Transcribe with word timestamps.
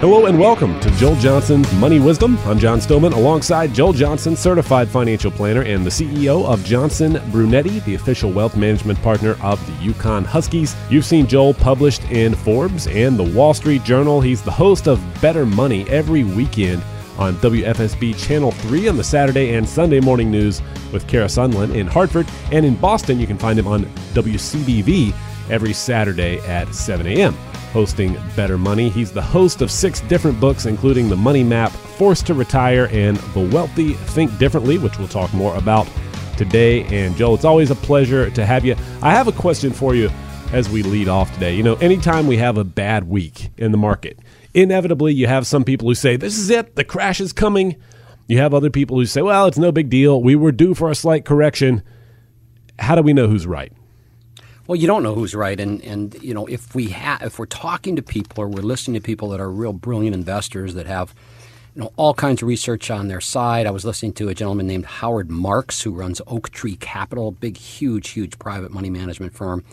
Hello 0.00 0.26
and 0.26 0.38
welcome 0.38 0.78
to 0.80 0.90
Joel 0.96 1.16
Johnson's 1.16 1.72
Money 1.76 1.98
Wisdom. 1.98 2.36
I'm 2.44 2.58
John 2.58 2.78
Stillman 2.78 3.14
alongside 3.14 3.72
Joel 3.72 3.94
Johnson, 3.94 4.36
certified 4.36 4.88
financial 4.88 5.30
planner 5.30 5.62
and 5.62 5.86
the 5.86 5.90
CEO 5.90 6.44
of 6.44 6.62
Johnson 6.64 7.18
Brunetti, 7.30 7.78
the 7.80 7.94
official 7.94 8.30
wealth 8.30 8.58
management 8.58 9.00
partner 9.00 9.38
of 9.42 9.58
the 9.66 9.90
UConn 9.90 10.26
Huskies. 10.26 10.76
You've 10.90 11.06
seen 11.06 11.26
Joel 11.26 11.54
published 11.54 12.04
in 12.10 12.34
Forbes 12.34 12.88
and 12.88 13.18
the 13.18 13.24
Wall 13.24 13.54
Street 13.54 13.84
Journal. 13.84 14.20
He's 14.20 14.42
the 14.42 14.50
host 14.50 14.86
of 14.86 15.00
Better 15.22 15.46
Money 15.46 15.88
every 15.88 16.24
weekend 16.24 16.82
on 17.16 17.36
WFSB 17.36 18.22
Channel 18.22 18.50
3 18.50 18.88
on 18.88 18.98
the 18.98 19.04
Saturday 19.04 19.54
and 19.54 19.66
Sunday 19.66 20.00
morning 20.00 20.30
news 20.30 20.60
with 20.92 21.06
Kara 21.06 21.26
Sundlun 21.26 21.74
in 21.74 21.86
Hartford. 21.86 22.26
And 22.52 22.64
in 22.64 22.74
Boston, 22.76 23.18
you 23.18 23.26
can 23.26 23.38
find 23.38 23.58
him 23.58 23.66
on 23.66 23.84
WCVB 24.14 25.14
every 25.50 25.72
Saturday 25.72 26.38
at 26.40 26.74
7 26.74 27.06
a.m 27.06 27.36
hosting 27.68 28.16
Better 28.34 28.58
Money. 28.58 28.88
He's 28.88 29.12
the 29.12 29.22
host 29.22 29.62
of 29.62 29.70
six 29.70 30.00
different 30.02 30.40
books, 30.40 30.66
including 30.66 31.08
The 31.08 31.16
Money 31.16 31.44
Map, 31.44 31.70
Forced 31.70 32.26
to 32.26 32.34
Retire, 32.34 32.88
and 32.90 33.16
The 33.34 33.40
Wealthy 33.40 33.94
Think 33.94 34.36
Differently, 34.38 34.78
which 34.78 34.98
we'll 34.98 35.08
talk 35.08 35.32
more 35.34 35.54
about 35.56 35.88
today. 36.36 36.84
And 36.84 37.16
Joel, 37.16 37.34
it's 37.34 37.44
always 37.44 37.70
a 37.70 37.76
pleasure 37.76 38.30
to 38.30 38.46
have 38.46 38.64
you. 38.64 38.74
I 39.02 39.12
have 39.12 39.28
a 39.28 39.32
question 39.32 39.72
for 39.72 39.94
you 39.94 40.10
as 40.52 40.68
we 40.68 40.82
lead 40.82 41.08
off 41.08 41.32
today. 41.34 41.54
You 41.54 41.62
know, 41.62 41.74
anytime 41.76 42.26
we 42.26 42.38
have 42.38 42.56
a 42.56 42.64
bad 42.64 43.04
week 43.04 43.50
in 43.58 43.70
the 43.70 43.78
market, 43.78 44.18
inevitably 44.54 45.12
you 45.12 45.26
have 45.26 45.46
some 45.46 45.64
people 45.64 45.88
who 45.88 45.94
say, 45.94 46.16
This 46.16 46.38
is 46.38 46.50
it, 46.50 46.74
the 46.74 46.84
crash 46.84 47.20
is 47.20 47.32
coming. 47.32 47.76
You 48.28 48.38
have 48.38 48.52
other 48.52 48.70
people 48.70 48.98
who 48.98 49.06
say, 49.06 49.22
Well, 49.22 49.46
it's 49.46 49.58
no 49.58 49.72
big 49.72 49.88
deal. 49.88 50.22
We 50.22 50.36
were 50.36 50.52
due 50.52 50.74
for 50.74 50.90
a 50.90 50.94
slight 50.94 51.24
correction. 51.24 51.82
How 52.78 52.94
do 52.94 53.02
we 53.02 53.12
know 53.12 53.26
who's 53.26 53.46
right? 53.46 53.72
Well, 54.68 54.76
you 54.76 54.86
don't 54.86 55.02
know 55.02 55.14
who's 55.14 55.34
right, 55.34 55.58
and 55.58 55.82
and 55.82 56.14
you 56.22 56.34
know 56.34 56.46
if 56.46 56.74
we 56.74 56.88
have 56.88 57.22
if 57.22 57.38
we're 57.38 57.46
talking 57.46 57.96
to 57.96 58.02
people 58.02 58.44
or 58.44 58.48
we're 58.48 58.60
listening 58.60 59.00
to 59.00 59.04
people 59.04 59.30
that 59.30 59.40
are 59.40 59.50
real 59.50 59.72
brilliant 59.72 60.14
investors 60.14 60.74
that 60.74 60.86
have 60.86 61.14
you 61.74 61.80
know 61.80 61.92
all 61.96 62.12
kinds 62.12 62.42
of 62.42 62.48
research 62.48 62.90
on 62.90 63.08
their 63.08 63.22
side. 63.22 63.66
I 63.66 63.70
was 63.70 63.86
listening 63.86 64.12
to 64.14 64.28
a 64.28 64.34
gentleman 64.34 64.66
named 64.66 64.84
Howard 64.84 65.30
Marks 65.30 65.80
who 65.80 65.92
runs 65.92 66.20
Oaktree 66.26 66.76
Capital, 66.76 67.32
big, 67.32 67.56
huge, 67.56 68.10
huge 68.10 68.38
private 68.38 68.70
money 68.70 68.90
management 68.90 69.32
firm. 69.32 69.64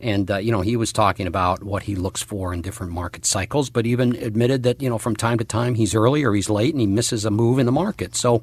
And 0.00 0.30
uh, 0.30 0.38
you 0.38 0.52
know 0.52 0.60
he 0.60 0.76
was 0.76 0.92
talking 0.92 1.26
about 1.26 1.62
what 1.62 1.82
he 1.82 1.96
looks 1.96 2.22
for 2.22 2.52
in 2.52 2.62
different 2.62 2.92
market 2.92 3.24
cycles, 3.24 3.70
but 3.70 3.86
even 3.86 4.14
admitted 4.16 4.62
that 4.62 4.80
you 4.80 4.88
know 4.88 4.98
from 4.98 5.16
time 5.16 5.38
to 5.38 5.44
time 5.44 5.74
he's 5.74 5.94
early 5.94 6.24
or 6.24 6.34
he's 6.34 6.48
late 6.48 6.74
and 6.74 6.80
he 6.80 6.86
misses 6.86 7.24
a 7.24 7.30
move 7.30 7.58
in 7.58 7.66
the 7.66 7.72
market. 7.72 8.14
So 8.14 8.42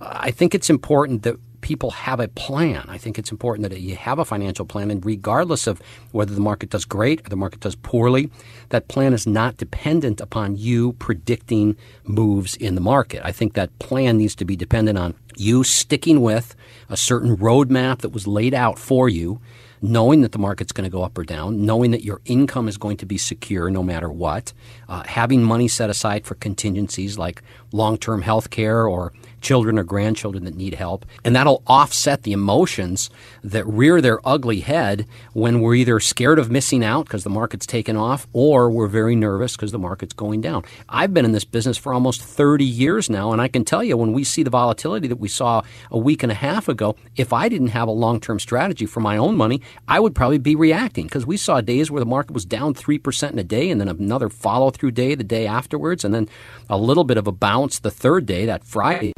uh, 0.00 0.18
I 0.20 0.30
think 0.30 0.54
it's 0.54 0.70
important 0.70 1.22
that 1.22 1.36
people 1.62 1.90
have 1.92 2.20
a 2.20 2.28
plan. 2.28 2.84
I 2.88 2.98
think 2.98 3.18
it's 3.18 3.32
important 3.32 3.68
that 3.70 3.80
you 3.80 3.96
have 3.96 4.18
a 4.18 4.24
financial 4.24 4.66
plan, 4.66 4.90
and 4.90 5.04
regardless 5.04 5.66
of 5.66 5.80
whether 6.10 6.34
the 6.34 6.40
market 6.40 6.70
does 6.70 6.84
great 6.84 7.24
or 7.26 7.30
the 7.30 7.36
market 7.36 7.60
does 7.60 7.74
poorly, 7.74 8.30
that 8.68 8.88
plan 8.88 9.14
is 9.14 9.26
not 9.26 9.56
dependent 9.56 10.20
upon 10.20 10.56
you 10.56 10.92
predicting 10.94 11.76
moves 12.04 12.56
in 12.56 12.74
the 12.74 12.80
market. 12.80 13.22
I 13.24 13.32
think 13.32 13.54
that 13.54 13.76
plan 13.78 14.18
needs 14.18 14.34
to 14.36 14.44
be 14.44 14.56
dependent 14.56 14.98
on 14.98 15.14
you 15.36 15.64
sticking 15.64 16.20
with 16.20 16.54
a 16.90 16.96
certain 16.96 17.36
roadmap 17.38 17.98
that 17.98 18.10
was 18.10 18.26
laid 18.26 18.52
out 18.52 18.78
for 18.78 19.08
you 19.08 19.40
knowing 19.82 20.20
that 20.20 20.30
the 20.30 20.38
market's 20.38 20.70
going 20.70 20.84
to 20.84 20.90
go 20.90 21.02
up 21.02 21.18
or 21.18 21.24
down, 21.24 21.66
knowing 21.66 21.90
that 21.90 22.04
your 22.04 22.20
income 22.24 22.68
is 22.68 22.78
going 22.78 22.96
to 22.96 23.04
be 23.04 23.18
secure 23.18 23.68
no 23.68 23.82
matter 23.82 24.10
what, 24.10 24.52
uh, 24.88 25.02
having 25.02 25.42
money 25.42 25.66
set 25.66 25.90
aside 25.90 26.24
for 26.24 26.36
contingencies 26.36 27.18
like 27.18 27.42
long 27.72 27.98
term 27.98 28.22
health 28.22 28.50
care 28.50 28.86
or 28.86 29.12
children 29.42 29.78
or 29.78 29.82
grandchildren 29.82 30.44
that 30.44 30.54
need 30.54 30.74
help. 30.74 31.04
And 31.24 31.36
that'll 31.36 31.62
offset 31.66 32.22
the 32.22 32.32
emotions 32.32 33.10
that 33.42 33.66
rear 33.66 34.00
their 34.00 34.26
ugly 34.26 34.60
head 34.60 35.06
when 35.34 35.60
we're 35.60 35.74
either 35.74 36.00
scared 36.00 36.38
of 36.38 36.50
missing 36.50 36.84
out 36.84 37.04
because 37.04 37.24
the 37.24 37.30
market's 37.30 37.66
taken 37.66 37.96
off 37.96 38.26
or 38.32 38.70
we're 38.70 38.86
very 38.86 39.16
nervous 39.16 39.56
because 39.56 39.72
the 39.72 39.78
market's 39.78 40.14
going 40.14 40.40
down. 40.40 40.64
I've 40.88 41.12
been 41.12 41.24
in 41.24 41.32
this 41.32 41.44
business 41.44 41.76
for 41.76 41.92
almost 41.92 42.22
30 42.22 42.64
years 42.64 43.10
now, 43.10 43.32
and 43.32 43.42
I 43.42 43.48
can 43.48 43.64
tell 43.64 43.84
you 43.84 43.96
when 43.96 44.12
we 44.12 44.24
see 44.24 44.42
the 44.42 44.50
volatility 44.50 45.08
that 45.08 45.16
we 45.16 45.28
saw 45.28 45.62
a 45.90 45.98
week 45.98 46.22
and 46.22 46.32
a 46.32 46.36
half 46.36 46.68
ago, 46.68 46.96
if 47.16 47.32
I 47.32 47.48
didn't 47.48 47.68
have 47.68 47.88
a 47.88 47.92
long 47.92 48.20
term 48.20 48.38
strategy 48.38 48.86
for 48.86 49.00
my 49.00 49.16
own 49.16 49.36
money, 49.36 49.60
I 49.88 50.00
would 50.00 50.14
probably 50.14 50.38
be 50.38 50.54
reacting 50.54 51.06
because 51.06 51.26
we 51.26 51.36
saw 51.36 51.60
days 51.60 51.90
where 51.90 52.00
the 52.00 52.06
market 52.06 52.32
was 52.32 52.44
down 52.44 52.74
3% 52.74 53.32
in 53.32 53.38
a 53.38 53.44
day 53.44 53.70
and 53.70 53.80
then 53.80 53.88
another 53.88 54.28
follow 54.28 54.70
through 54.70 54.92
day 54.92 55.14
the 55.14 55.24
day 55.24 55.46
afterwards, 55.46 56.04
and 56.04 56.14
then 56.14 56.28
a 56.70 56.76
little 56.76 57.04
bit 57.04 57.16
of 57.16 57.26
a 57.26 57.32
bounce 57.32 57.80
the 57.80 57.90
third 57.90 58.26
day, 58.26 58.46
that 58.46 58.64
Friday 58.64 59.12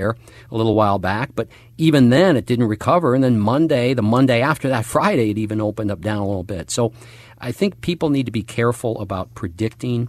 a 0.51 0.57
little 0.57 0.75
while 0.75 0.99
back. 0.99 1.31
But 1.35 1.49
even 1.79 2.11
then, 2.11 2.37
it 2.37 2.47
didn't 2.47 2.67
recover. 2.67 3.15
And 3.15 3.23
then 3.23 3.39
Monday, 3.39 3.95
the 3.95 4.03
Monday 4.03 4.41
after 4.41 4.69
that 4.69 4.85
Friday, 4.85 5.31
it 5.31 5.39
even 5.39 5.61
opened 5.61 5.91
up 5.91 6.01
down 6.01 6.19
a 6.19 6.27
little 6.27 6.45
bit. 6.45 6.71
So 6.71 6.93
I 7.39 7.53
think 7.53 7.81
people 7.81 8.11
need 8.11 8.27
to 8.27 8.33
be 8.33 8.43
careful 8.43 9.01
about 9.01 9.35
predicting 9.35 10.09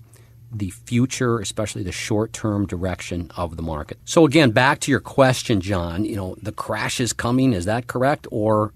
the 0.51 0.69
future, 0.69 1.39
especially 1.39 1.83
the 1.83 1.91
short 1.91 2.31
term 2.33 2.65
direction 2.65 3.29
of 3.35 3.57
the 3.57 3.63
market. 3.63 3.97
So 4.05 4.25
again, 4.25 4.51
back 4.51 4.79
to 4.81 4.91
your 4.91 4.99
question, 4.99 5.59
John, 5.59 6.05
you 6.05 6.15
know, 6.15 6.35
the 6.41 6.51
crash 6.51 6.99
is 6.99 7.13
coming. 7.13 7.53
Is 7.53 7.65
that 7.65 7.87
correct? 7.87 8.27
Or 8.31 8.73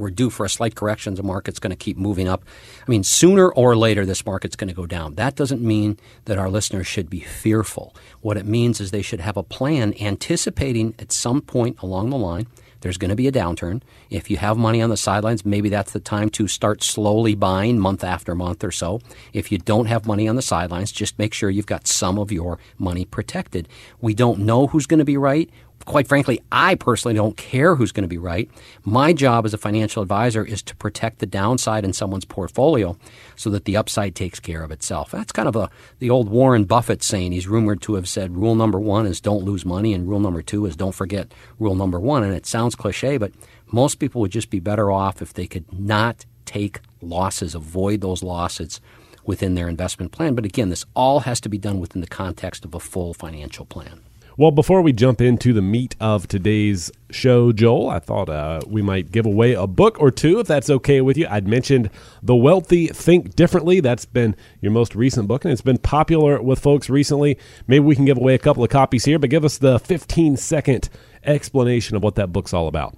we're 0.00 0.10
due 0.10 0.30
for 0.30 0.46
a 0.46 0.50
slight 0.50 0.74
correction. 0.74 1.14
The 1.14 1.22
market's 1.22 1.58
going 1.58 1.70
to 1.70 1.76
keep 1.76 1.96
moving 1.96 2.26
up. 2.26 2.44
I 2.86 2.90
mean, 2.90 3.04
sooner 3.04 3.48
or 3.50 3.76
later, 3.76 4.06
this 4.06 4.24
market's 4.24 4.56
going 4.56 4.68
to 4.68 4.74
go 4.74 4.86
down. 4.86 5.14
That 5.14 5.36
doesn't 5.36 5.62
mean 5.62 5.98
that 6.24 6.38
our 6.38 6.48
listeners 6.48 6.86
should 6.86 7.10
be 7.10 7.20
fearful. 7.20 7.94
What 8.20 8.36
it 8.36 8.46
means 8.46 8.80
is 8.80 8.90
they 8.90 9.02
should 9.02 9.20
have 9.20 9.36
a 9.36 9.42
plan 9.42 9.94
anticipating 10.00 10.94
at 10.98 11.12
some 11.12 11.40
point 11.40 11.80
along 11.82 12.10
the 12.10 12.18
line 12.18 12.46
there's 12.80 12.96
going 12.96 13.10
to 13.10 13.16
be 13.16 13.28
a 13.28 13.32
downturn. 13.32 13.82
If 14.08 14.30
you 14.30 14.38
have 14.38 14.56
money 14.56 14.80
on 14.80 14.90
the 14.90 14.96
sidelines, 14.96 15.44
maybe 15.44 15.68
that's 15.68 15.92
the 15.92 16.00
time 16.00 16.30
to 16.30 16.48
start 16.48 16.82
slowly 16.82 17.34
buying 17.34 17.78
month 17.78 18.02
after 18.02 18.34
month 18.34 18.64
or 18.64 18.70
so. 18.70 19.00
If 19.32 19.52
you 19.52 19.58
don't 19.58 19.86
have 19.86 20.06
money 20.06 20.26
on 20.26 20.36
the 20.36 20.42
sidelines, 20.42 20.92
just 20.92 21.18
make 21.18 21.34
sure 21.34 21.50
you've 21.50 21.66
got 21.66 21.86
some 21.86 22.18
of 22.18 22.32
your 22.32 22.58
money 22.78 23.04
protected. 23.04 23.68
We 24.00 24.14
don't 24.14 24.40
know 24.40 24.66
who's 24.68 24.86
going 24.86 24.98
to 24.98 25.04
be 25.04 25.16
right 25.16 25.50
quite 25.84 26.06
frankly, 26.06 26.40
I 26.52 26.74
personally 26.74 27.14
don't 27.14 27.36
care 27.36 27.74
who's 27.74 27.92
going 27.92 28.02
to 28.02 28.08
be 28.08 28.18
right. 28.18 28.50
My 28.84 29.12
job 29.12 29.44
as 29.44 29.54
a 29.54 29.58
financial 29.58 30.02
advisor 30.02 30.44
is 30.44 30.62
to 30.64 30.76
protect 30.76 31.18
the 31.18 31.26
downside 31.26 31.84
in 31.84 31.92
someone's 31.92 32.24
portfolio 32.24 32.96
so 33.36 33.50
that 33.50 33.64
the 33.64 33.76
upside 33.76 34.14
takes 34.14 34.40
care 34.40 34.62
of 34.62 34.70
itself. 34.70 35.10
That's 35.10 35.32
kind 35.32 35.48
of 35.48 35.56
a, 35.56 35.70
the 35.98 36.10
old 36.10 36.28
Warren 36.28 36.64
Buffett 36.64 37.02
saying. 37.02 37.32
He's 37.32 37.48
rumored 37.48 37.80
to 37.82 37.94
have 37.94 38.08
said 38.08 38.36
rule 38.36 38.54
number 38.54 38.78
one 38.78 39.06
is 39.06 39.20
don't 39.20 39.44
lose 39.44 39.64
money, 39.64 39.94
and 39.94 40.08
rule 40.08 40.20
number 40.20 40.42
two 40.42 40.66
is 40.66 40.76
don't 40.76 40.94
forget 40.94 41.32
rule 41.58 41.74
number 41.74 41.98
one. 41.98 42.22
And 42.22 42.34
it 42.34 42.46
sounds 42.46 42.74
cliche, 42.74 43.16
but 43.16 43.32
most 43.66 43.96
people 43.96 44.20
would 44.20 44.32
just 44.32 44.50
be 44.50 44.60
better 44.60 44.90
off 44.90 45.22
if 45.22 45.32
they 45.32 45.46
could 45.46 45.72
not 45.72 46.26
take 46.44 46.80
losses, 47.00 47.54
avoid 47.54 48.00
those 48.00 48.22
losses 48.22 48.80
within 49.24 49.54
their 49.54 49.68
investment 49.68 50.12
plan. 50.12 50.34
But 50.34 50.44
again, 50.44 50.70
this 50.70 50.84
all 50.94 51.20
has 51.20 51.40
to 51.42 51.48
be 51.48 51.58
done 51.58 51.78
within 51.78 52.00
the 52.00 52.06
context 52.06 52.64
of 52.64 52.74
a 52.74 52.80
full 52.80 53.14
financial 53.14 53.64
plan. 53.64 54.00
Well, 54.40 54.50
before 54.50 54.80
we 54.80 54.94
jump 54.94 55.20
into 55.20 55.52
the 55.52 55.60
meat 55.60 55.96
of 56.00 56.26
today's 56.26 56.90
show, 57.10 57.52
Joel, 57.52 57.90
I 57.90 57.98
thought 57.98 58.30
uh, 58.30 58.60
we 58.66 58.80
might 58.80 59.12
give 59.12 59.26
away 59.26 59.52
a 59.52 59.66
book 59.66 60.00
or 60.00 60.10
two 60.10 60.40
if 60.40 60.46
that's 60.46 60.70
okay 60.70 61.02
with 61.02 61.18
you. 61.18 61.26
I'd 61.28 61.46
mentioned 61.46 61.90
The 62.22 62.34
Wealthy 62.34 62.86
Think 62.86 63.36
Differently. 63.36 63.80
That's 63.80 64.06
been 64.06 64.34
your 64.62 64.72
most 64.72 64.94
recent 64.94 65.28
book, 65.28 65.44
and 65.44 65.52
it's 65.52 65.60
been 65.60 65.76
popular 65.76 66.40
with 66.40 66.58
folks 66.58 66.88
recently. 66.88 67.36
Maybe 67.66 67.84
we 67.84 67.94
can 67.94 68.06
give 68.06 68.16
away 68.16 68.32
a 68.32 68.38
couple 68.38 68.64
of 68.64 68.70
copies 68.70 69.04
here, 69.04 69.18
but 69.18 69.28
give 69.28 69.44
us 69.44 69.58
the 69.58 69.78
15 69.78 70.38
second 70.38 70.88
explanation 71.22 71.94
of 71.94 72.02
what 72.02 72.14
that 72.14 72.32
book's 72.32 72.54
all 72.54 72.66
about. 72.66 72.96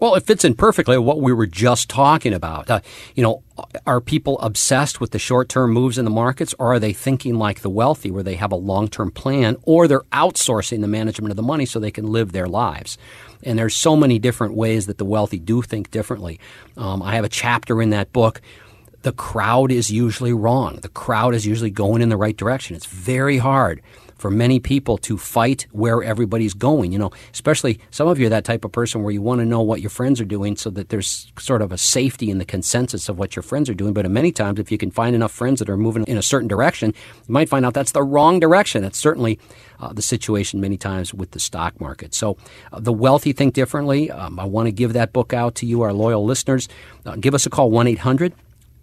Well, 0.00 0.16
it 0.16 0.24
fits 0.24 0.44
in 0.44 0.54
perfectly 0.54 0.98
what 0.98 1.20
we 1.20 1.32
were 1.32 1.46
just 1.46 1.88
talking 1.88 2.32
about. 2.32 2.68
Uh, 2.68 2.80
you 3.14 3.22
know, 3.22 3.42
are 3.86 4.00
people 4.00 4.38
obsessed 4.40 5.00
with 5.00 5.12
the 5.12 5.18
short 5.18 5.48
term 5.48 5.72
moves 5.72 5.96
in 5.96 6.04
the 6.04 6.10
markets, 6.10 6.54
or 6.58 6.72
are 6.72 6.80
they 6.80 6.92
thinking 6.92 7.36
like 7.36 7.60
the 7.60 7.70
wealthy, 7.70 8.10
where 8.10 8.22
they 8.22 8.34
have 8.34 8.50
a 8.50 8.56
long 8.56 8.88
term 8.88 9.10
plan, 9.10 9.56
or 9.62 9.86
they're 9.86 10.00
outsourcing 10.12 10.80
the 10.80 10.88
management 10.88 11.30
of 11.30 11.36
the 11.36 11.42
money 11.42 11.66
so 11.66 11.78
they 11.78 11.90
can 11.90 12.06
live 12.06 12.32
their 12.32 12.48
lives? 12.48 12.98
And 13.44 13.58
there's 13.58 13.76
so 13.76 13.94
many 13.94 14.18
different 14.18 14.54
ways 14.54 14.86
that 14.86 14.98
the 14.98 15.04
wealthy 15.04 15.38
do 15.38 15.62
think 15.62 15.90
differently. 15.90 16.40
Um, 16.76 17.02
I 17.02 17.14
have 17.14 17.24
a 17.24 17.28
chapter 17.28 17.80
in 17.80 17.90
that 17.90 18.12
book 18.12 18.40
the 19.02 19.12
crowd 19.12 19.72
is 19.72 19.90
usually 19.90 20.32
wrong. 20.32 20.78
The 20.80 20.88
crowd 20.88 21.34
is 21.34 21.44
usually 21.44 21.70
going 21.70 22.02
in 22.02 22.08
the 22.08 22.16
right 22.16 22.36
direction. 22.36 22.76
It's 22.76 22.86
very 22.86 23.38
hard 23.38 23.82
for 24.22 24.30
many 24.30 24.60
people 24.60 24.96
to 24.98 25.18
fight 25.18 25.66
where 25.72 26.00
everybody's 26.00 26.54
going. 26.54 26.92
You 26.92 26.98
know, 27.00 27.10
especially 27.32 27.80
some 27.90 28.06
of 28.06 28.20
you 28.20 28.26
are 28.26 28.30
that 28.30 28.44
type 28.44 28.64
of 28.64 28.70
person 28.70 29.02
where 29.02 29.12
you 29.12 29.20
want 29.20 29.40
to 29.40 29.44
know 29.44 29.60
what 29.60 29.80
your 29.80 29.90
friends 29.90 30.20
are 30.20 30.24
doing 30.24 30.54
so 30.54 30.70
that 30.70 30.90
there's 30.90 31.32
sort 31.40 31.60
of 31.60 31.72
a 31.72 31.76
safety 31.76 32.30
in 32.30 32.38
the 32.38 32.44
consensus 32.44 33.08
of 33.08 33.18
what 33.18 33.34
your 33.34 33.42
friends 33.42 33.68
are 33.68 33.74
doing. 33.74 33.92
But 33.92 34.08
many 34.08 34.30
times, 34.30 34.60
if 34.60 34.70
you 34.70 34.78
can 34.78 34.92
find 34.92 35.16
enough 35.16 35.32
friends 35.32 35.58
that 35.58 35.68
are 35.68 35.76
moving 35.76 36.04
in 36.04 36.16
a 36.16 36.22
certain 36.22 36.46
direction, 36.46 36.94
you 37.26 37.32
might 37.32 37.48
find 37.48 37.66
out 37.66 37.74
that's 37.74 37.90
the 37.90 38.04
wrong 38.04 38.38
direction. 38.38 38.80
That's 38.80 38.96
certainly 38.96 39.40
uh, 39.80 39.92
the 39.92 40.02
situation 40.02 40.60
many 40.60 40.76
times 40.76 41.12
with 41.12 41.32
the 41.32 41.40
stock 41.40 41.80
market. 41.80 42.14
So, 42.14 42.36
uh, 42.72 42.78
the 42.78 42.92
wealthy 42.92 43.32
think 43.32 43.54
differently. 43.54 44.08
Um, 44.08 44.38
I 44.38 44.44
want 44.44 44.68
to 44.68 44.72
give 44.72 44.92
that 44.92 45.12
book 45.12 45.32
out 45.32 45.56
to 45.56 45.66
you, 45.66 45.82
our 45.82 45.92
loyal 45.92 46.24
listeners. 46.24 46.68
Uh, 47.04 47.16
give 47.16 47.34
us 47.34 47.44
a 47.44 47.50
call, 47.50 47.72
1 47.72 47.88
800 47.88 48.32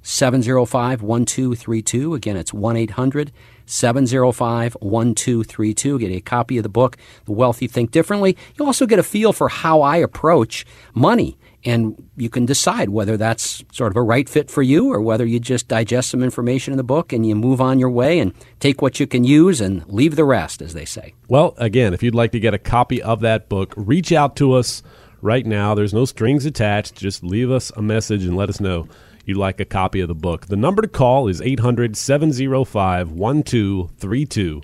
705 0.01 1.01
1232. 1.01 2.13
Again, 2.13 2.37
it's 2.37 2.53
1 2.53 2.77
800 2.77 3.31
705 3.65 4.73
1232. 4.79 5.99
Get 5.99 6.11
a 6.11 6.21
copy 6.21 6.57
of 6.57 6.63
the 6.63 6.69
book, 6.69 6.97
The 7.25 7.31
Wealthy 7.31 7.67
Think 7.67 7.91
Differently. 7.91 8.37
You 8.57 8.65
also 8.65 8.85
get 8.85 8.99
a 8.99 9.03
feel 9.03 9.33
for 9.33 9.49
how 9.49 9.81
I 9.81 9.97
approach 9.97 10.65
money 10.93 11.37
and 11.65 12.09
you 12.15 12.29
can 12.29 12.45
decide 12.45 12.89
whether 12.89 13.17
that's 13.17 13.63
sort 13.71 13.91
of 13.91 13.97
a 13.97 14.01
right 14.01 14.29
fit 14.29 14.49
for 14.49 14.61
you 14.61 14.91
or 14.91 15.01
whether 15.01 15.25
you 15.25 15.39
just 15.39 15.67
digest 15.67 16.09
some 16.09 16.23
information 16.23 16.71
in 16.73 16.77
the 16.77 16.83
book 16.83 17.11
and 17.11 17.25
you 17.25 17.35
move 17.35 17.59
on 17.59 17.79
your 17.79 17.89
way 17.89 18.19
and 18.19 18.33
take 18.59 18.81
what 18.81 18.99
you 18.99 19.07
can 19.07 19.23
use 19.23 19.59
and 19.59 19.85
leave 19.87 20.15
the 20.15 20.23
rest, 20.23 20.61
as 20.61 20.73
they 20.73 20.85
say. 20.85 21.13
Well, 21.27 21.53
again, 21.57 21.93
if 21.93 22.01
you'd 22.01 22.15
like 22.15 22.31
to 22.31 22.39
get 22.39 22.53
a 22.53 22.59
copy 22.59 23.01
of 23.01 23.19
that 23.21 23.49
book, 23.49 23.73
reach 23.75 24.11
out 24.11 24.35
to 24.37 24.53
us 24.53 24.81
right 25.21 25.45
now. 25.45 25.75
There's 25.75 25.93
no 25.93 26.05
strings 26.05 26.45
attached. 26.45 26.95
Just 26.95 27.23
leave 27.23 27.51
us 27.51 27.71
a 27.75 27.81
message 27.81 28.23
and 28.23 28.37
let 28.37 28.49
us 28.49 28.61
know 28.61 28.87
you'd 29.29 29.37
like 29.37 29.59
a 29.59 29.65
copy 29.65 30.01
of 30.01 30.07
the 30.07 30.15
book. 30.15 30.47
The 30.47 30.55
number 30.55 30.81
to 30.81 30.87
call 30.87 31.27
is 31.27 31.39
800 31.39 31.95
705 31.95 33.11
1232. 33.11 34.61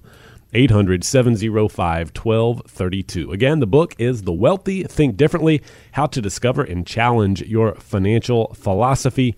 800 0.53 1.03
705 1.03 2.11
1232. 2.15 3.31
Again, 3.31 3.59
the 3.59 3.67
book 3.67 3.93
is 3.99 4.23
The 4.23 4.33
Wealthy 4.33 4.83
Think 4.83 5.17
Differently 5.17 5.61
How 5.91 6.07
to 6.07 6.21
Discover 6.21 6.63
and 6.63 6.85
Challenge 6.85 7.43
Your 7.43 7.75
Financial 7.75 8.53
Philosophy. 8.55 9.35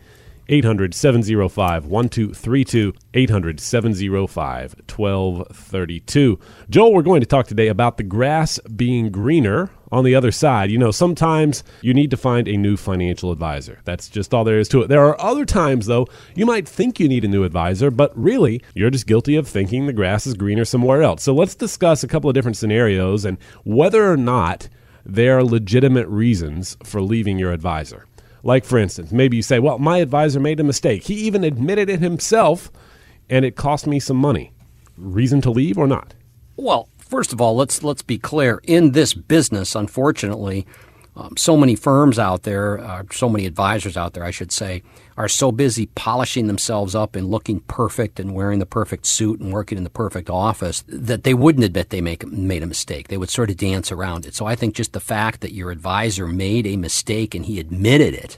800 0.50 0.94
705 0.94 1.86
1232. 1.86 2.94
800 3.14 3.60
705 3.60 4.76
1232. 4.90 6.40
Joel, 6.70 6.94
we're 6.94 7.02
going 7.02 7.22
to 7.22 7.28
talk 7.28 7.48
today 7.48 7.68
about 7.68 7.98
the 7.98 8.04
grass 8.04 8.60
being 8.60 9.12
greener 9.12 9.72
on 9.92 10.04
the 10.04 10.16
other 10.16 10.32
side. 10.32 10.72
You 10.72 10.78
know, 10.78 10.92
sometimes 10.92 11.64
you 11.82 11.94
need 11.94 12.12
to 12.12 12.18
find 12.18 12.48
a 12.48 12.58
new 12.58 12.78
financial 12.78 13.32
advisor. 13.32 13.80
That's 13.86 14.10
just 14.10 14.34
all 14.34 14.44
there 14.44 14.60
is 14.60 14.68
to 14.70 14.82
it. 14.82 14.88
There 14.88 15.06
are 15.06 15.20
other 15.20 15.46
times, 15.46 15.86
though, 15.86 16.08
you 16.36 16.46
might 16.46 16.68
think 16.68 17.00
you 17.00 17.08
need 17.08 17.26
a 17.26 17.30
new 17.30 17.44
advisor, 17.44 17.92
but 17.92 18.18
really, 18.18 18.62
you're 18.74 18.90
just 18.90 19.08
guilty 19.08 19.36
of 19.36 19.48
thinking 19.48 19.86
the 19.86 19.94
grass 19.94 20.28
is 20.28 20.34
greener 20.34 20.66
somewhere 20.66 21.02
else. 21.02 21.24
So 21.24 21.34
let's 21.34 21.56
discuss 21.56 22.04
a 22.04 22.08
couple 22.08 22.30
of 22.30 22.34
different 22.34 22.58
scenarios 22.58 23.26
and 23.26 23.38
whether 23.64 24.12
or 24.12 24.18
not 24.18 24.70
there 25.06 25.38
are 25.38 25.44
legitimate 25.44 26.08
reasons 26.08 26.78
for 26.84 27.02
leaving 27.02 27.40
your 27.40 27.54
advisor. 27.54 28.06
Like, 28.44 28.66
for 28.66 28.78
instance, 28.78 29.12
maybe 29.12 29.38
you 29.38 29.44
say, 29.44 29.60
Well, 29.60 29.80
my 29.80 29.98
advisor 29.98 30.40
made 30.40 30.60
a 30.60 30.64
mistake. 30.64 31.04
He 31.04 31.16
even 31.16 31.44
admitted 31.44 31.90
it 31.90 32.00
himself, 32.00 32.72
and 33.30 33.44
it 33.44 33.56
cost 33.56 33.88
me 33.88 34.00
some 34.00 34.18
money. 34.18 34.52
Reason 34.98 35.42
to 35.42 35.52
leave 35.52 35.78
or 35.78 35.88
not? 35.88 36.14
Well, 36.56 36.90
first 37.08 37.34
of 37.34 37.42
all, 37.42 37.56
let's 37.56 37.84
let's 37.84 38.02
be 38.02 38.18
clear. 38.18 38.62
In 38.64 38.92
this 38.92 39.14
business, 39.14 39.76
unfortunately, 39.76 40.66
um, 41.16 41.36
so 41.36 41.58
many 41.58 41.76
firms 41.76 42.20
out 42.20 42.44
there, 42.44 42.80
uh, 42.80 43.04
so 43.12 43.28
many 43.28 43.48
advisors 43.48 43.98
out 43.98 44.14
there, 44.14 44.24
I 44.24 44.30
should 44.30 44.52
say, 44.52 44.84
are 45.18 45.28
so 45.28 45.52
busy 45.52 45.88
polishing 45.88 46.46
themselves 46.46 46.94
up 46.94 47.16
and 47.16 47.32
looking 47.32 47.62
perfect 47.62 48.20
and 48.20 48.36
wearing 48.36 48.60
the 48.60 48.68
perfect 48.68 49.08
suit 49.08 49.40
and 49.40 49.52
working 49.52 49.80
in 49.80 49.84
the 49.84 49.90
perfect 49.90 50.30
office 50.30 50.84
that 50.88 51.24
they 51.24 51.34
wouldn't 51.34 51.66
admit 51.66 51.90
they 51.90 52.02
make, 52.02 52.28
made 52.28 52.62
a 52.62 52.68
mistake. 52.68 53.08
They 53.08 53.18
would 53.18 53.32
sort 53.32 53.50
of 53.50 53.58
dance 53.58 53.92
around 53.92 54.28
it. 54.28 54.36
So 54.36 54.46
I 54.46 54.54
think 54.54 54.76
just 54.76 54.94
the 54.94 55.00
fact 55.00 55.42
that 55.42 55.54
your 55.54 55.72
advisor 55.72 56.28
made 56.28 56.68
a 56.68 56.78
mistake 56.78 57.34
and 57.34 57.46
he 57.46 57.60
admitted 57.60 58.14
it 58.14 58.38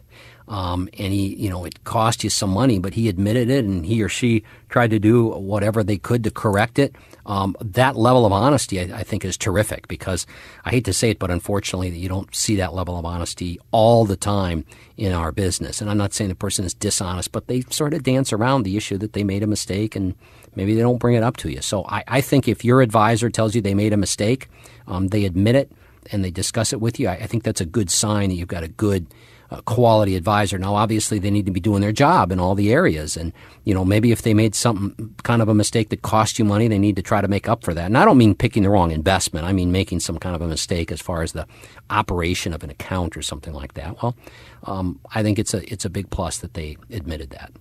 um, 0.50 0.90
and 0.98 1.14
he, 1.14 1.36
you 1.36 1.50
know, 1.50 1.64
it 1.64 1.84
cost 1.84 2.24
you 2.24 2.30
some 2.30 2.50
money, 2.50 2.80
but 2.80 2.96
he 2.96 3.08
admitted 3.08 3.50
it, 3.52 3.66
and 3.66 3.86
he 3.86 4.02
or 4.02 4.10
she 4.10 4.44
tried 4.68 4.90
to 4.90 5.00
do 5.00 5.28
whatever 5.28 5.84
they 5.84 5.98
could 5.98 6.24
to 6.24 6.32
correct 6.32 6.80
it. 6.80 6.96
Um, 7.26 7.56
that 7.62 7.96
level 7.96 8.26
of 8.26 8.32
honesty, 8.32 8.80
I, 8.80 9.00
I, 9.00 9.04
think, 9.04 9.24
is 9.24 9.38
terrific 9.38 9.88
because 9.88 10.26
I 10.66 10.72
hate 10.72 10.86
to 10.86 10.94
say 10.94 11.12
it, 11.12 11.20
but 11.20 11.30
unfortunately, 11.30 11.90
you 11.90 12.10
don't 12.10 12.34
see 12.34 12.56
that 12.58 12.74
level 12.74 12.98
of 12.98 13.06
honesty 13.06 13.60
all 13.72 14.06
the 14.06 14.16
time 14.16 14.66
in 14.98 15.12
our 15.12 15.32
business. 15.32 15.82
And 15.82 15.90
I'm 15.90 15.98
not 15.98 16.14
saying 16.14 16.30
the 16.30 16.36
person 16.36 16.66
is 16.66 16.74
dishonest, 16.74 17.32
but 17.32 17.48
they 17.48 17.62
sort 17.62 17.94
of 17.94 18.04
dance 18.04 18.34
around 18.34 18.64
the 18.64 18.78
issue 18.78 18.98
that 18.98 19.14
they 19.14 19.24
made 19.24 19.44
a 19.44 19.48
mistake 19.48 19.96
and 19.96 20.16
maybe 20.56 20.76
they 20.76 20.82
don't 20.82 20.98
bring 20.98 21.16
it 21.16 21.24
up 21.24 21.38
to 21.38 21.50
you. 21.50 21.62
So 21.62 21.86
I, 21.86 22.04
I 22.08 22.22
think 22.22 22.48
if 22.48 22.66
your 22.66 22.82
advisor 22.82 23.30
tells 23.30 23.56
you 23.56 23.62
they 23.62 23.74
made 23.74 23.94
a 23.94 23.98
mistake, 23.98 24.50
um, 24.88 25.08
they 25.08 25.26
admit 25.26 25.56
it 25.56 25.72
and 26.12 26.24
they 26.24 26.32
discuss 26.32 26.74
it 26.74 26.82
with 26.82 27.00
you, 27.00 27.08
I, 27.08 27.14
I 27.14 27.28
think 27.28 27.44
that's 27.44 27.62
a 27.62 27.66
good 27.66 27.90
sign 27.90 28.30
that 28.30 28.36
you've 28.36 28.48
got 28.48 28.64
a 28.64 28.68
good 28.68 29.08
a 29.52 29.62
quality 29.64 30.16
advisor. 30.16 30.58
Now, 30.58 30.76
obviously, 30.76 31.18
they 31.20 31.32
need 31.32 31.46
to 31.46 31.52
be 31.52 31.60
doing 31.60 31.82
their 31.82 31.92
job 31.92 32.32
in 32.32 32.40
all 32.40 32.56
the 32.56 32.72
areas. 32.72 33.18
And, 33.18 33.34
you 33.64 33.74
know, 33.74 33.84
maybe 33.84 34.12
if 34.12 34.22
they 34.22 34.34
made 34.34 34.54
something 34.54 35.16
kind 35.24 35.42
of 35.42 35.50
a 35.50 35.54
mistake 35.54 35.90
that 35.90 36.02
cost 36.02 36.38
you 36.38 36.46
money, 36.46 36.68
they 36.68 36.78
need 36.78 36.96
to 36.98 37.02
try 37.02 37.20
to 37.22 37.28
make 37.28 37.50
up 37.50 37.64
for 37.64 37.74
that. 37.74 37.86
And 37.86 37.98
I 37.98 38.06
don't 38.06 38.18
mean 38.18 38.36
picking 38.36 38.64
the 38.64 38.70
wrong 38.70 38.92
investment. 38.92 39.46
I 39.46 39.52
mean 39.52 39.72
making 39.72 40.02
some 40.02 40.20
kind 40.20 40.36
of 40.36 40.42
a 40.42 40.48
mistake 40.48 40.92
as 40.92 41.02
far 41.02 41.24
as 41.24 41.32
the 41.32 41.48
operation 41.90 42.54
of 42.54 42.64
an 42.64 42.70
account 42.70 43.18
or 43.18 43.22
something 43.22 43.54
like 43.54 43.74
that. 43.74 44.02
Well, 44.02 44.16
um, 44.64 45.00
I 45.16 45.24
think 45.24 45.40
it's 45.40 45.54
a, 45.54 45.72
it's 45.72 45.86
a 45.86 45.90
big 45.90 46.10
plus 46.10 46.38
that 46.40 46.54
they 46.54 46.78
admitted 46.92 47.32
that. 47.32 47.52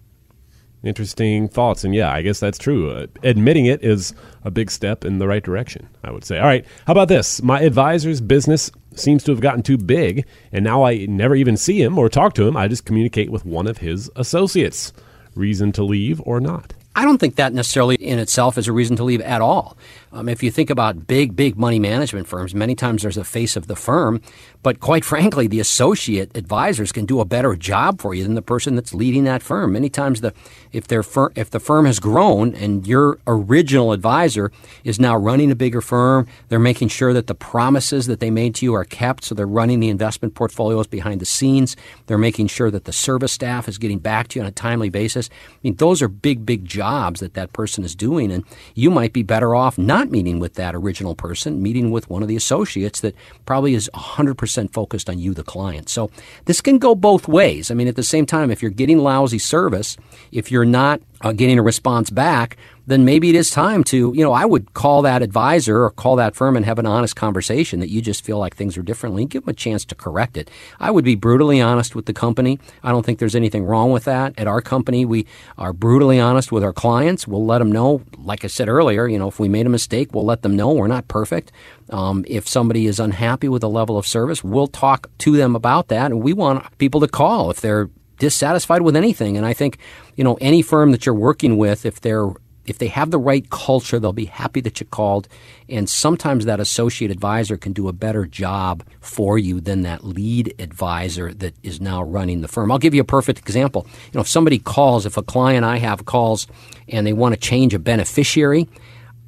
Interesting 0.84 1.48
thoughts. 1.48 1.82
And 1.82 1.94
yeah, 1.94 2.12
I 2.12 2.22
guess 2.22 2.38
that's 2.38 2.58
true. 2.58 2.90
Uh, 2.90 3.06
admitting 3.22 3.66
it 3.66 3.82
is 3.82 4.14
a 4.44 4.50
big 4.50 4.70
step 4.70 5.04
in 5.04 5.18
the 5.18 5.26
right 5.26 5.42
direction, 5.42 5.88
I 6.04 6.12
would 6.12 6.24
say. 6.24 6.38
All 6.38 6.46
right, 6.46 6.64
how 6.86 6.92
about 6.92 7.08
this? 7.08 7.42
My 7.42 7.60
advisor's 7.60 8.20
business 8.20 8.70
seems 8.94 9.24
to 9.24 9.32
have 9.32 9.40
gotten 9.40 9.62
too 9.62 9.76
big, 9.76 10.24
and 10.52 10.64
now 10.64 10.84
I 10.84 11.06
never 11.06 11.34
even 11.34 11.56
see 11.56 11.82
him 11.82 11.98
or 11.98 12.08
talk 12.08 12.34
to 12.34 12.46
him. 12.46 12.56
I 12.56 12.68
just 12.68 12.84
communicate 12.84 13.30
with 13.30 13.44
one 13.44 13.66
of 13.66 13.78
his 13.78 14.10
associates. 14.14 14.92
Reason 15.34 15.72
to 15.72 15.84
leave 15.84 16.20
or 16.24 16.40
not? 16.40 16.74
I 16.96 17.04
don't 17.04 17.18
think 17.18 17.36
that 17.36 17.52
necessarily 17.52 17.94
in 17.94 18.18
itself 18.18 18.58
is 18.58 18.66
a 18.66 18.72
reason 18.72 18.96
to 18.96 19.04
leave 19.04 19.20
at 19.20 19.40
all. 19.40 19.76
Um, 20.12 20.28
if 20.28 20.42
you 20.42 20.50
think 20.50 20.70
about 20.70 21.06
big, 21.06 21.36
big 21.36 21.56
money 21.56 21.78
management 21.78 22.26
firms, 22.26 22.54
many 22.54 22.74
times 22.74 23.02
there's 23.02 23.16
a 23.16 23.24
face 23.24 23.56
of 23.56 23.66
the 23.66 23.76
firm, 23.76 24.20
but 24.62 24.80
quite 24.80 25.04
frankly, 25.12 25.46
the 25.46 25.60
associate 25.60 26.36
advisors 26.36 26.92
can 26.92 27.06
do 27.06 27.20
a 27.20 27.24
better 27.24 27.54
job 27.56 28.00
for 28.00 28.14
you 28.14 28.22
than 28.22 28.34
the 28.34 28.42
person 28.42 28.74
that's 28.74 28.94
leading 28.94 29.24
that 29.24 29.42
firm. 29.42 29.72
Many 29.72 29.88
times, 29.88 30.20
the 30.20 30.32
if 30.72 30.86
their 30.86 31.02
fir- 31.02 31.32
if 31.34 31.50
the 31.50 31.60
firm 31.60 31.86
has 31.86 31.98
grown 31.98 32.54
and 32.54 32.86
your 32.86 33.18
original 33.26 33.92
advisor 33.92 34.52
is 34.84 35.00
now 35.00 35.16
running 35.16 35.50
a 35.50 35.56
bigger 35.56 35.80
firm, 35.80 36.26
they're 36.48 36.58
making 36.58 36.88
sure 36.88 37.12
that 37.12 37.26
the 37.26 37.34
promises 37.34 38.06
that 38.06 38.20
they 38.20 38.30
made 38.30 38.54
to 38.56 38.64
you 38.64 38.74
are 38.74 38.84
kept. 38.84 39.24
So 39.24 39.34
they're 39.34 39.46
running 39.46 39.80
the 39.80 39.88
investment 39.88 40.34
portfolios 40.34 40.86
behind 40.86 41.20
the 41.20 41.26
scenes. 41.26 41.76
They're 42.06 42.18
making 42.18 42.48
sure 42.48 42.70
that 42.70 42.84
the 42.84 42.92
service 42.92 43.32
staff 43.32 43.68
is 43.68 43.78
getting 43.78 43.98
back 43.98 44.28
to 44.28 44.38
you 44.38 44.42
on 44.42 44.48
a 44.48 44.52
timely 44.52 44.90
basis. 44.90 45.28
I 45.32 45.58
mean, 45.62 45.76
those 45.76 46.02
are 46.02 46.08
big, 46.08 46.46
big 46.46 46.64
jobs 46.64 47.20
that 47.20 47.34
that 47.34 47.52
person 47.52 47.84
is 47.84 47.94
doing, 47.94 48.30
and 48.30 48.44
you 48.74 48.90
might 48.90 49.12
be 49.12 49.22
better 49.22 49.54
off 49.54 49.78
not 49.78 49.97
not 49.98 50.10
meeting 50.10 50.38
with 50.38 50.54
that 50.54 50.74
original 50.74 51.14
person, 51.14 51.60
meeting 51.60 51.90
with 51.90 52.08
one 52.08 52.22
of 52.22 52.28
the 52.28 52.36
associates 52.36 53.00
that 53.00 53.14
probably 53.46 53.74
is 53.74 53.90
100% 53.94 54.72
focused 54.72 55.10
on 55.10 55.18
you, 55.18 55.34
the 55.34 55.42
client. 55.42 55.88
So 55.88 56.10
this 56.44 56.60
can 56.60 56.78
go 56.78 56.94
both 56.94 57.26
ways. 57.26 57.70
I 57.70 57.74
mean, 57.74 57.88
at 57.88 57.96
the 57.96 58.02
same 58.04 58.24
time, 58.24 58.50
if 58.50 58.62
you're 58.62 58.70
getting 58.70 58.98
lousy 58.98 59.38
service, 59.38 59.96
if 60.30 60.52
you're 60.52 60.64
not 60.64 61.00
uh, 61.22 61.32
getting 61.32 61.58
a 61.58 61.62
response 61.62 62.10
back, 62.10 62.56
then 62.88 63.04
maybe 63.04 63.28
it 63.28 63.34
is 63.34 63.50
time 63.50 63.84
to, 63.84 64.12
you 64.14 64.24
know, 64.24 64.32
I 64.32 64.46
would 64.46 64.72
call 64.72 65.02
that 65.02 65.20
advisor 65.20 65.84
or 65.84 65.90
call 65.90 66.16
that 66.16 66.34
firm 66.34 66.56
and 66.56 66.64
have 66.64 66.78
an 66.78 66.86
honest 66.86 67.14
conversation 67.16 67.80
that 67.80 67.90
you 67.90 68.00
just 68.00 68.24
feel 68.24 68.38
like 68.38 68.56
things 68.56 68.78
are 68.78 68.82
differently 68.82 69.24
and 69.24 69.30
give 69.30 69.44
them 69.44 69.50
a 69.50 69.54
chance 69.54 69.84
to 69.84 69.94
correct 69.94 70.38
it. 70.38 70.50
I 70.80 70.90
would 70.90 71.04
be 71.04 71.14
brutally 71.14 71.60
honest 71.60 71.94
with 71.94 72.06
the 72.06 72.14
company. 72.14 72.58
I 72.82 72.90
don't 72.90 73.04
think 73.04 73.18
there's 73.18 73.34
anything 73.34 73.64
wrong 73.64 73.92
with 73.92 74.04
that. 74.04 74.38
At 74.38 74.46
our 74.46 74.62
company, 74.62 75.04
we 75.04 75.26
are 75.58 75.74
brutally 75.74 76.18
honest 76.18 76.50
with 76.50 76.64
our 76.64 76.72
clients. 76.72 77.28
We'll 77.28 77.44
let 77.44 77.58
them 77.58 77.70
know, 77.70 78.02
like 78.16 78.42
I 78.42 78.48
said 78.48 78.70
earlier, 78.70 79.06
you 79.06 79.18
know, 79.18 79.28
if 79.28 79.38
we 79.38 79.50
made 79.50 79.66
a 79.66 79.70
mistake, 79.70 80.14
we'll 80.14 80.24
let 80.24 80.40
them 80.40 80.56
know 80.56 80.72
we're 80.72 80.86
not 80.86 81.08
perfect. 81.08 81.52
Um, 81.90 82.24
if 82.26 82.48
somebody 82.48 82.86
is 82.86 82.98
unhappy 82.98 83.50
with 83.50 83.60
the 83.60 83.68
level 83.68 83.98
of 83.98 84.06
service, 84.06 84.42
we'll 84.42 84.66
talk 84.66 85.10
to 85.18 85.36
them 85.36 85.54
about 85.54 85.88
that. 85.88 86.10
And 86.10 86.22
we 86.22 86.32
want 86.32 86.66
people 86.78 87.00
to 87.00 87.08
call 87.08 87.50
if 87.50 87.60
they're 87.60 87.90
dissatisfied 88.18 88.80
with 88.80 88.96
anything. 88.96 89.36
And 89.36 89.44
I 89.44 89.52
think, 89.52 89.78
you 90.16 90.24
know, 90.24 90.38
any 90.40 90.62
firm 90.62 90.90
that 90.92 91.04
you're 91.04 91.14
working 91.14 91.58
with, 91.58 91.84
if 91.84 92.00
they're 92.00 92.30
if 92.70 92.78
they 92.78 92.88
have 92.88 93.10
the 93.10 93.18
right 93.18 93.48
culture, 93.50 93.98
they'll 93.98 94.12
be 94.12 94.26
happy 94.26 94.60
that 94.62 94.80
you 94.80 94.86
called. 94.86 95.28
And 95.68 95.88
sometimes 95.88 96.44
that 96.44 96.60
associate 96.60 97.10
advisor 97.10 97.56
can 97.56 97.72
do 97.72 97.88
a 97.88 97.92
better 97.92 98.26
job 98.26 98.84
for 99.00 99.38
you 99.38 99.60
than 99.60 99.82
that 99.82 100.04
lead 100.04 100.54
advisor 100.58 101.32
that 101.34 101.54
is 101.62 101.80
now 101.80 102.02
running 102.02 102.40
the 102.40 102.48
firm. 102.48 102.70
I'll 102.72 102.78
give 102.78 102.94
you 102.94 103.00
a 103.00 103.04
perfect 103.04 103.38
example. 103.38 103.86
You 104.06 104.12
know, 104.14 104.20
if 104.20 104.28
somebody 104.28 104.58
calls, 104.58 105.06
if 105.06 105.16
a 105.16 105.22
client 105.22 105.64
I 105.64 105.78
have 105.78 106.04
calls 106.04 106.46
and 106.88 107.06
they 107.06 107.12
want 107.12 107.34
to 107.34 107.40
change 107.40 107.74
a 107.74 107.78
beneficiary, 107.78 108.68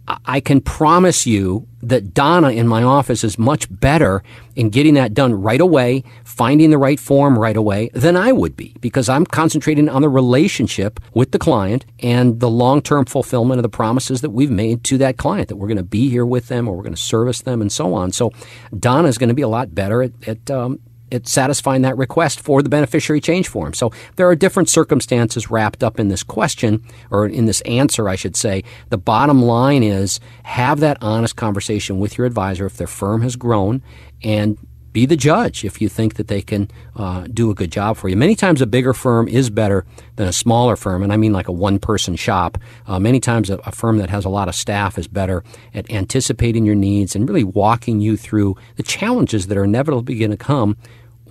I 0.06 0.40
can 0.40 0.60
promise 0.60 1.26
you 1.26 1.68
that 1.82 2.12
Donna 2.12 2.50
in 2.50 2.66
my 2.66 2.82
office 2.82 3.22
is 3.24 3.38
much 3.38 3.66
better 3.70 4.22
in 4.56 4.70
getting 4.70 4.94
that 4.94 5.14
done 5.14 5.40
right 5.40 5.60
away, 5.60 6.02
finding 6.24 6.70
the 6.70 6.78
right 6.78 6.98
form 6.98 7.38
right 7.38 7.56
away 7.56 7.90
than 7.94 8.16
I 8.16 8.32
would 8.32 8.56
be 8.56 8.74
because 8.80 9.08
I'm 9.08 9.24
concentrating 9.24 9.88
on 9.88 10.02
the 10.02 10.08
relationship 10.08 11.00
with 11.14 11.30
the 11.30 11.38
client 11.38 11.86
and 12.00 12.40
the 12.40 12.50
long 12.50 12.82
term 12.82 13.04
fulfillment 13.04 13.58
of 13.58 13.62
the 13.62 13.68
promises 13.68 14.20
that 14.20 14.30
we've 14.30 14.50
made 14.50 14.84
to 14.84 14.98
that 14.98 15.16
client 15.16 15.48
that 15.48 15.56
we're 15.56 15.68
going 15.68 15.76
to 15.76 15.82
be 15.82 16.10
here 16.10 16.26
with 16.26 16.48
them 16.48 16.68
or 16.68 16.76
we're 16.76 16.82
going 16.82 16.94
to 16.94 17.00
service 17.00 17.42
them 17.42 17.60
and 17.60 17.70
so 17.70 17.94
on. 17.94 18.12
So 18.12 18.32
Donna 18.76 19.08
is 19.08 19.18
going 19.18 19.28
to 19.28 19.34
be 19.34 19.42
a 19.42 19.48
lot 19.48 19.74
better 19.74 20.02
at, 20.02 20.12
at 20.26 20.50
um, 20.50 20.80
it's 21.10 21.32
satisfying 21.32 21.82
that 21.82 21.96
request 21.96 22.40
for 22.40 22.62
the 22.62 22.68
beneficiary 22.68 23.20
change 23.20 23.48
form. 23.48 23.74
So 23.74 23.92
there 24.16 24.28
are 24.28 24.36
different 24.36 24.68
circumstances 24.68 25.50
wrapped 25.50 25.82
up 25.82 25.98
in 25.98 26.08
this 26.08 26.22
question, 26.22 26.84
or 27.10 27.26
in 27.26 27.46
this 27.46 27.60
answer, 27.62 28.08
I 28.08 28.16
should 28.16 28.36
say. 28.36 28.64
The 28.88 28.98
bottom 28.98 29.42
line 29.42 29.82
is 29.82 30.20
have 30.44 30.80
that 30.80 30.98
honest 31.00 31.36
conversation 31.36 31.98
with 31.98 32.18
your 32.18 32.26
advisor 32.26 32.66
if 32.66 32.76
their 32.76 32.86
firm 32.86 33.22
has 33.22 33.36
grown 33.36 33.82
and 34.22 34.58
be 34.92 35.06
the 35.06 35.16
judge 35.16 35.64
if 35.64 35.80
you 35.80 35.88
think 35.88 36.14
that 36.14 36.28
they 36.28 36.42
can 36.42 36.68
uh, 36.96 37.26
do 37.32 37.50
a 37.50 37.54
good 37.54 37.70
job 37.70 37.96
for 37.96 38.08
you. 38.08 38.16
Many 38.16 38.34
times 38.34 38.60
a 38.60 38.66
bigger 38.66 38.92
firm 38.92 39.28
is 39.28 39.50
better 39.50 39.84
than 40.16 40.26
a 40.26 40.32
smaller 40.32 40.76
firm, 40.76 41.02
and 41.02 41.12
I 41.12 41.16
mean 41.16 41.32
like 41.32 41.48
a 41.48 41.52
one 41.52 41.78
person 41.78 42.16
shop. 42.16 42.58
Uh, 42.86 42.98
many 42.98 43.20
times 43.20 43.50
a, 43.50 43.58
a, 43.58 43.72
firm 43.72 43.98
that 43.98 44.10
has 44.10 44.24
a 44.24 44.28
lot 44.28 44.48
of 44.48 44.54
staff 44.54 44.98
is 44.98 45.06
better 45.06 45.44
at 45.74 45.90
anticipating 45.90 46.66
your 46.66 46.74
needs 46.74 47.14
and 47.14 47.28
really 47.28 47.44
walking 47.44 48.00
you 48.00 48.16
through 48.16 48.56
the 48.76 48.82
challenges 48.82 49.46
that 49.46 49.56
are 49.56 49.64
inevitably 49.64 50.18
going 50.18 50.30
to 50.30 50.36
come 50.36 50.76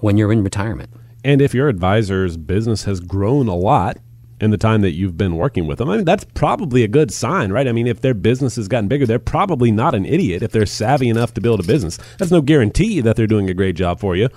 when 0.01 0.17
you're 0.17 0.31
in 0.31 0.43
retirement. 0.43 0.89
And 1.23 1.41
if 1.41 1.53
your 1.53 1.67
advisor's 1.67 2.37
business 2.37 2.83
has 2.83 2.99
grown 2.99 3.47
a 3.47 3.55
lot 3.55 3.97
in 4.39 4.51
the 4.51 4.57
time 4.57 4.81
that 4.81 4.91
you've 4.91 5.17
been 5.17 5.35
working 5.35 5.67
with 5.67 5.79
them, 5.79 5.89
I 5.89 5.97
mean, 5.97 6.05
that's 6.05 6.23
probably 6.23 6.83
a 6.83 6.87
good 6.87 7.11
sign, 7.11 7.51
right? 7.51 7.67
I 7.67 7.73
mean, 7.73 7.87
if 7.87 8.01
their 8.01 8.13
business 8.13 8.55
has 8.55 8.67
gotten 8.67 8.87
bigger, 8.87 9.05
they're 9.05 9.19
probably 9.19 9.71
not 9.71 9.93
an 9.93 10.05
idiot 10.05 10.41
if 10.41 10.51
they're 10.51 10.65
savvy 10.65 11.09
enough 11.09 11.33
to 11.33 11.41
build 11.41 11.59
a 11.59 11.63
business. 11.63 11.99
That's 12.17 12.31
no 12.31 12.41
guarantee 12.41 13.01
that 13.01 13.15
they're 13.15 13.27
doing 13.27 13.49
a 13.49 13.53
great 13.53 13.75
job 13.75 13.99
for 13.99 14.15
you, 14.15 14.29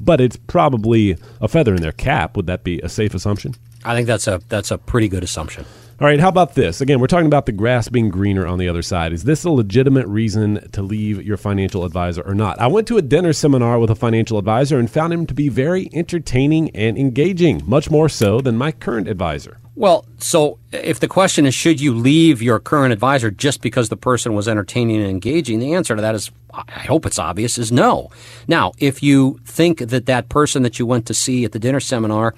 but 0.00 0.20
it's 0.20 0.36
probably 0.36 1.16
a 1.40 1.48
feather 1.48 1.74
in 1.74 1.80
their 1.80 1.92
cap. 1.92 2.36
Would 2.36 2.46
that 2.46 2.62
be 2.62 2.78
a 2.80 2.88
safe 2.88 3.14
assumption? 3.14 3.54
I 3.84 3.94
think 3.94 4.06
that's 4.06 4.26
a 4.26 4.40
that's 4.48 4.70
a 4.70 4.78
pretty 4.78 5.08
good 5.08 5.24
assumption. 5.24 5.64
All 6.00 6.06
right, 6.06 6.20
how 6.20 6.28
about 6.28 6.54
this? 6.54 6.80
Again, 6.80 7.00
we're 7.00 7.08
talking 7.08 7.26
about 7.26 7.46
the 7.46 7.50
grass 7.50 7.88
being 7.88 8.08
greener 8.08 8.46
on 8.46 8.60
the 8.60 8.68
other 8.68 8.82
side. 8.82 9.12
Is 9.12 9.24
this 9.24 9.42
a 9.42 9.50
legitimate 9.50 10.06
reason 10.06 10.70
to 10.70 10.80
leave 10.80 11.20
your 11.24 11.36
financial 11.36 11.84
advisor 11.84 12.22
or 12.22 12.36
not? 12.36 12.60
I 12.60 12.68
went 12.68 12.86
to 12.86 12.98
a 12.98 13.02
dinner 13.02 13.32
seminar 13.32 13.80
with 13.80 13.90
a 13.90 13.96
financial 13.96 14.38
advisor 14.38 14.78
and 14.78 14.88
found 14.88 15.12
him 15.12 15.26
to 15.26 15.34
be 15.34 15.48
very 15.48 15.90
entertaining 15.92 16.70
and 16.70 16.96
engaging, 16.96 17.62
much 17.66 17.90
more 17.90 18.08
so 18.08 18.40
than 18.40 18.56
my 18.56 18.70
current 18.70 19.08
advisor. 19.08 19.58
Well, 19.74 20.06
so 20.18 20.60
if 20.70 21.00
the 21.00 21.08
question 21.08 21.46
is, 21.46 21.54
should 21.56 21.80
you 21.80 21.92
leave 21.92 22.40
your 22.42 22.60
current 22.60 22.92
advisor 22.92 23.32
just 23.32 23.60
because 23.60 23.88
the 23.88 23.96
person 23.96 24.34
was 24.34 24.46
entertaining 24.46 25.00
and 25.00 25.10
engaging, 25.10 25.58
the 25.58 25.74
answer 25.74 25.96
to 25.96 26.02
that 26.02 26.14
is, 26.14 26.30
I 26.54 26.82
hope 26.82 27.06
it's 27.06 27.18
obvious, 27.18 27.58
is 27.58 27.72
no. 27.72 28.12
Now, 28.46 28.70
if 28.78 29.02
you 29.02 29.40
think 29.44 29.80
that 29.80 30.06
that 30.06 30.28
person 30.28 30.62
that 30.62 30.78
you 30.78 30.86
went 30.86 31.06
to 31.06 31.14
see 31.14 31.44
at 31.44 31.50
the 31.50 31.58
dinner 31.58 31.80
seminar 31.80 32.36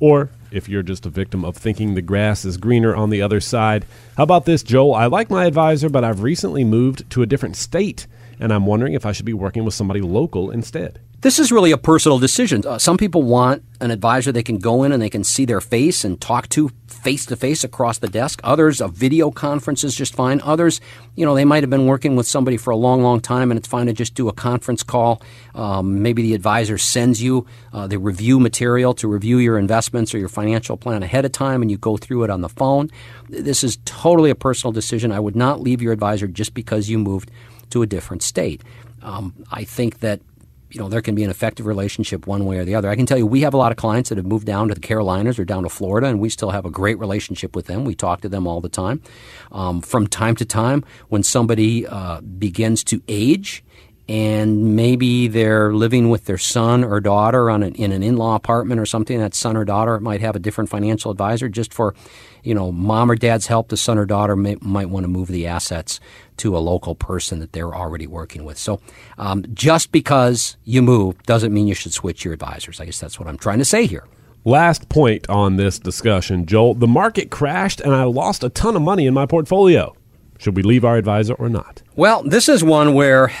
or 0.00 0.30
if 0.50 0.68
you're 0.68 0.82
just 0.82 1.04
a 1.04 1.10
victim 1.10 1.44
of 1.44 1.56
thinking 1.56 1.94
the 1.94 2.02
grass 2.02 2.44
is 2.44 2.56
greener 2.56 2.94
on 2.94 3.10
the 3.10 3.20
other 3.20 3.40
side. 3.40 3.84
How 4.16 4.22
about 4.22 4.46
this, 4.46 4.62
Joel? 4.62 4.94
I 4.94 5.06
like 5.06 5.28
my 5.28 5.44
advisor, 5.44 5.88
but 5.88 6.04
I've 6.04 6.22
recently 6.22 6.64
moved 6.64 7.08
to 7.10 7.22
a 7.22 7.26
different 7.26 7.56
state, 7.56 8.06
and 8.40 8.52
I'm 8.52 8.64
wondering 8.64 8.94
if 8.94 9.04
I 9.04 9.12
should 9.12 9.26
be 9.26 9.34
working 9.34 9.64
with 9.64 9.74
somebody 9.74 10.00
local 10.00 10.50
instead. 10.50 11.00
This 11.20 11.40
is 11.40 11.50
really 11.50 11.72
a 11.72 11.78
personal 11.78 12.20
decision. 12.20 12.62
Uh, 12.64 12.78
some 12.78 12.96
people 12.96 13.24
want 13.24 13.64
an 13.80 13.90
advisor 13.90 14.30
they 14.30 14.44
can 14.44 14.58
go 14.58 14.84
in 14.84 14.92
and 14.92 15.02
they 15.02 15.10
can 15.10 15.24
see 15.24 15.44
their 15.44 15.60
face 15.60 16.04
and 16.04 16.20
talk 16.20 16.48
to 16.50 16.70
face 16.86 17.26
to 17.26 17.34
face 17.34 17.64
across 17.64 17.98
the 17.98 18.06
desk. 18.06 18.40
Others, 18.44 18.80
a 18.80 18.86
video 18.86 19.32
conference 19.32 19.82
is 19.82 19.96
just 19.96 20.14
fine. 20.14 20.40
Others, 20.42 20.80
you 21.16 21.26
know, 21.26 21.34
they 21.34 21.44
might 21.44 21.64
have 21.64 21.70
been 21.70 21.86
working 21.86 22.14
with 22.14 22.28
somebody 22.28 22.56
for 22.56 22.70
a 22.70 22.76
long, 22.76 23.02
long 23.02 23.20
time 23.20 23.50
and 23.50 23.58
it's 23.58 23.66
fine 23.66 23.86
to 23.86 23.92
just 23.92 24.14
do 24.14 24.28
a 24.28 24.32
conference 24.32 24.84
call. 24.84 25.20
Um, 25.56 26.02
maybe 26.02 26.22
the 26.22 26.34
advisor 26.34 26.78
sends 26.78 27.20
you 27.20 27.46
uh, 27.72 27.88
the 27.88 27.98
review 27.98 28.38
material 28.38 28.94
to 28.94 29.08
review 29.08 29.38
your 29.38 29.58
investments 29.58 30.14
or 30.14 30.18
your 30.18 30.28
financial 30.28 30.76
plan 30.76 31.02
ahead 31.02 31.24
of 31.24 31.32
time 31.32 31.62
and 31.62 31.70
you 31.70 31.78
go 31.78 31.96
through 31.96 32.22
it 32.22 32.30
on 32.30 32.42
the 32.42 32.48
phone. 32.48 32.90
This 33.28 33.64
is 33.64 33.78
totally 33.84 34.30
a 34.30 34.36
personal 34.36 34.70
decision. 34.70 35.10
I 35.10 35.18
would 35.18 35.34
not 35.34 35.60
leave 35.60 35.82
your 35.82 35.92
advisor 35.92 36.28
just 36.28 36.54
because 36.54 36.88
you 36.88 36.96
moved 36.96 37.32
to 37.70 37.82
a 37.82 37.86
different 37.86 38.22
state. 38.22 38.62
Um, 39.02 39.34
I 39.50 39.64
think 39.64 40.00
that 40.00 40.20
you 40.70 40.80
know, 40.80 40.88
there 40.88 41.00
can 41.00 41.14
be 41.14 41.24
an 41.24 41.30
effective 41.30 41.66
relationship 41.66 42.26
one 42.26 42.44
way 42.44 42.58
or 42.58 42.64
the 42.64 42.74
other. 42.74 42.88
I 42.88 42.96
can 42.96 43.06
tell 43.06 43.18
you, 43.18 43.26
we 43.26 43.40
have 43.40 43.54
a 43.54 43.56
lot 43.56 43.72
of 43.72 43.78
clients 43.78 44.08
that 44.10 44.18
have 44.18 44.26
moved 44.26 44.46
down 44.46 44.68
to 44.68 44.74
the 44.74 44.80
Carolinas 44.80 45.38
or 45.38 45.44
down 45.44 45.62
to 45.62 45.68
Florida, 45.68 46.08
and 46.08 46.20
we 46.20 46.28
still 46.28 46.50
have 46.50 46.64
a 46.64 46.70
great 46.70 46.98
relationship 46.98 47.56
with 47.56 47.66
them. 47.66 47.84
We 47.84 47.94
talk 47.94 48.20
to 48.22 48.28
them 48.28 48.46
all 48.46 48.60
the 48.60 48.68
time. 48.68 49.00
Um, 49.50 49.80
from 49.80 50.06
time 50.06 50.36
to 50.36 50.44
time, 50.44 50.84
when 51.08 51.22
somebody 51.22 51.86
uh, 51.86 52.20
begins 52.20 52.84
to 52.84 53.02
age 53.08 53.64
and 54.08 54.74
maybe 54.74 55.28
they're 55.28 55.74
living 55.74 56.08
with 56.08 56.24
their 56.24 56.38
son 56.38 56.82
or 56.82 56.98
daughter 56.98 57.50
on 57.50 57.62
an, 57.62 57.74
in 57.74 57.92
an 57.92 58.02
in-law 58.02 58.36
apartment 58.36 58.80
or 58.80 58.86
something. 58.86 59.18
That 59.18 59.34
son 59.34 59.56
or 59.56 59.64
daughter 59.64 60.00
might 60.00 60.22
have 60.22 60.34
a 60.34 60.38
different 60.38 60.70
financial 60.70 61.10
advisor 61.10 61.48
just 61.48 61.74
for, 61.74 61.94
you 62.42 62.54
know, 62.54 62.72
mom 62.72 63.10
or 63.10 63.16
dad's 63.16 63.48
help. 63.48 63.68
The 63.68 63.76
son 63.76 63.98
or 63.98 64.06
daughter 64.06 64.34
may, 64.34 64.56
might 64.62 64.88
want 64.88 65.04
to 65.04 65.08
move 65.08 65.28
the 65.28 65.46
assets 65.46 66.00
to 66.38 66.56
a 66.56 66.58
local 66.58 66.94
person 66.94 67.40
that 67.40 67.52
they're 67.52 67.74
already 67.74 68.06
working 68.06 68.44
with. 68.44 68.56
So, 68.56 68.80
um, 69.18 69.44
just 69.52 69.92
because 69.92 70.56
you 70.64 70.80
move 70.80 71.22
doesn't 71.24 71.52
mean 71.52 71.66
you 71.66 71.74
should 71.74 71.92
switch 71.92 72.24
your 72.24 72.32
advisors. 72.32 72.80
I 72.80 72.86
guess 72.86 72.98
that's 72.98 73.18
what 73.18 73.28
I'm 73.28 73.38
trying 73.38 73.58
to 73.58 73.64
say 73.64 73.86
here. 73.86 74.06
Last 74.44 74.88
point 74.88 75.28
on 75.28 75.56
this 75.56 75.78
discussion, 75.78 76.46
Joel. 76.46 76.72
The 76.72 76.86
market 76.86 77.30
crashed 77.30 77.82
and 77.82 77.94
I 77.94 78.04
lost 78.04 78.42
a 78.42 78.48
ton 78.48 78.74
of 78.74 78.80
money 78.80 79.04
in 79.04 79.12
my 79.12 79.26
portfolio. 79.26 79.94
Should 80.38 80.56
we 80.56 80.62
leave 80.62 80.84
our 80.84 80.96
advisor 80.96 81.34
or 81.34 81.50
not? 81.50 81.82
Well, 81.96 82.22
this 82.22 82.48
is 82.48 82.64
one 82.64 82.94
where 82.94 83.32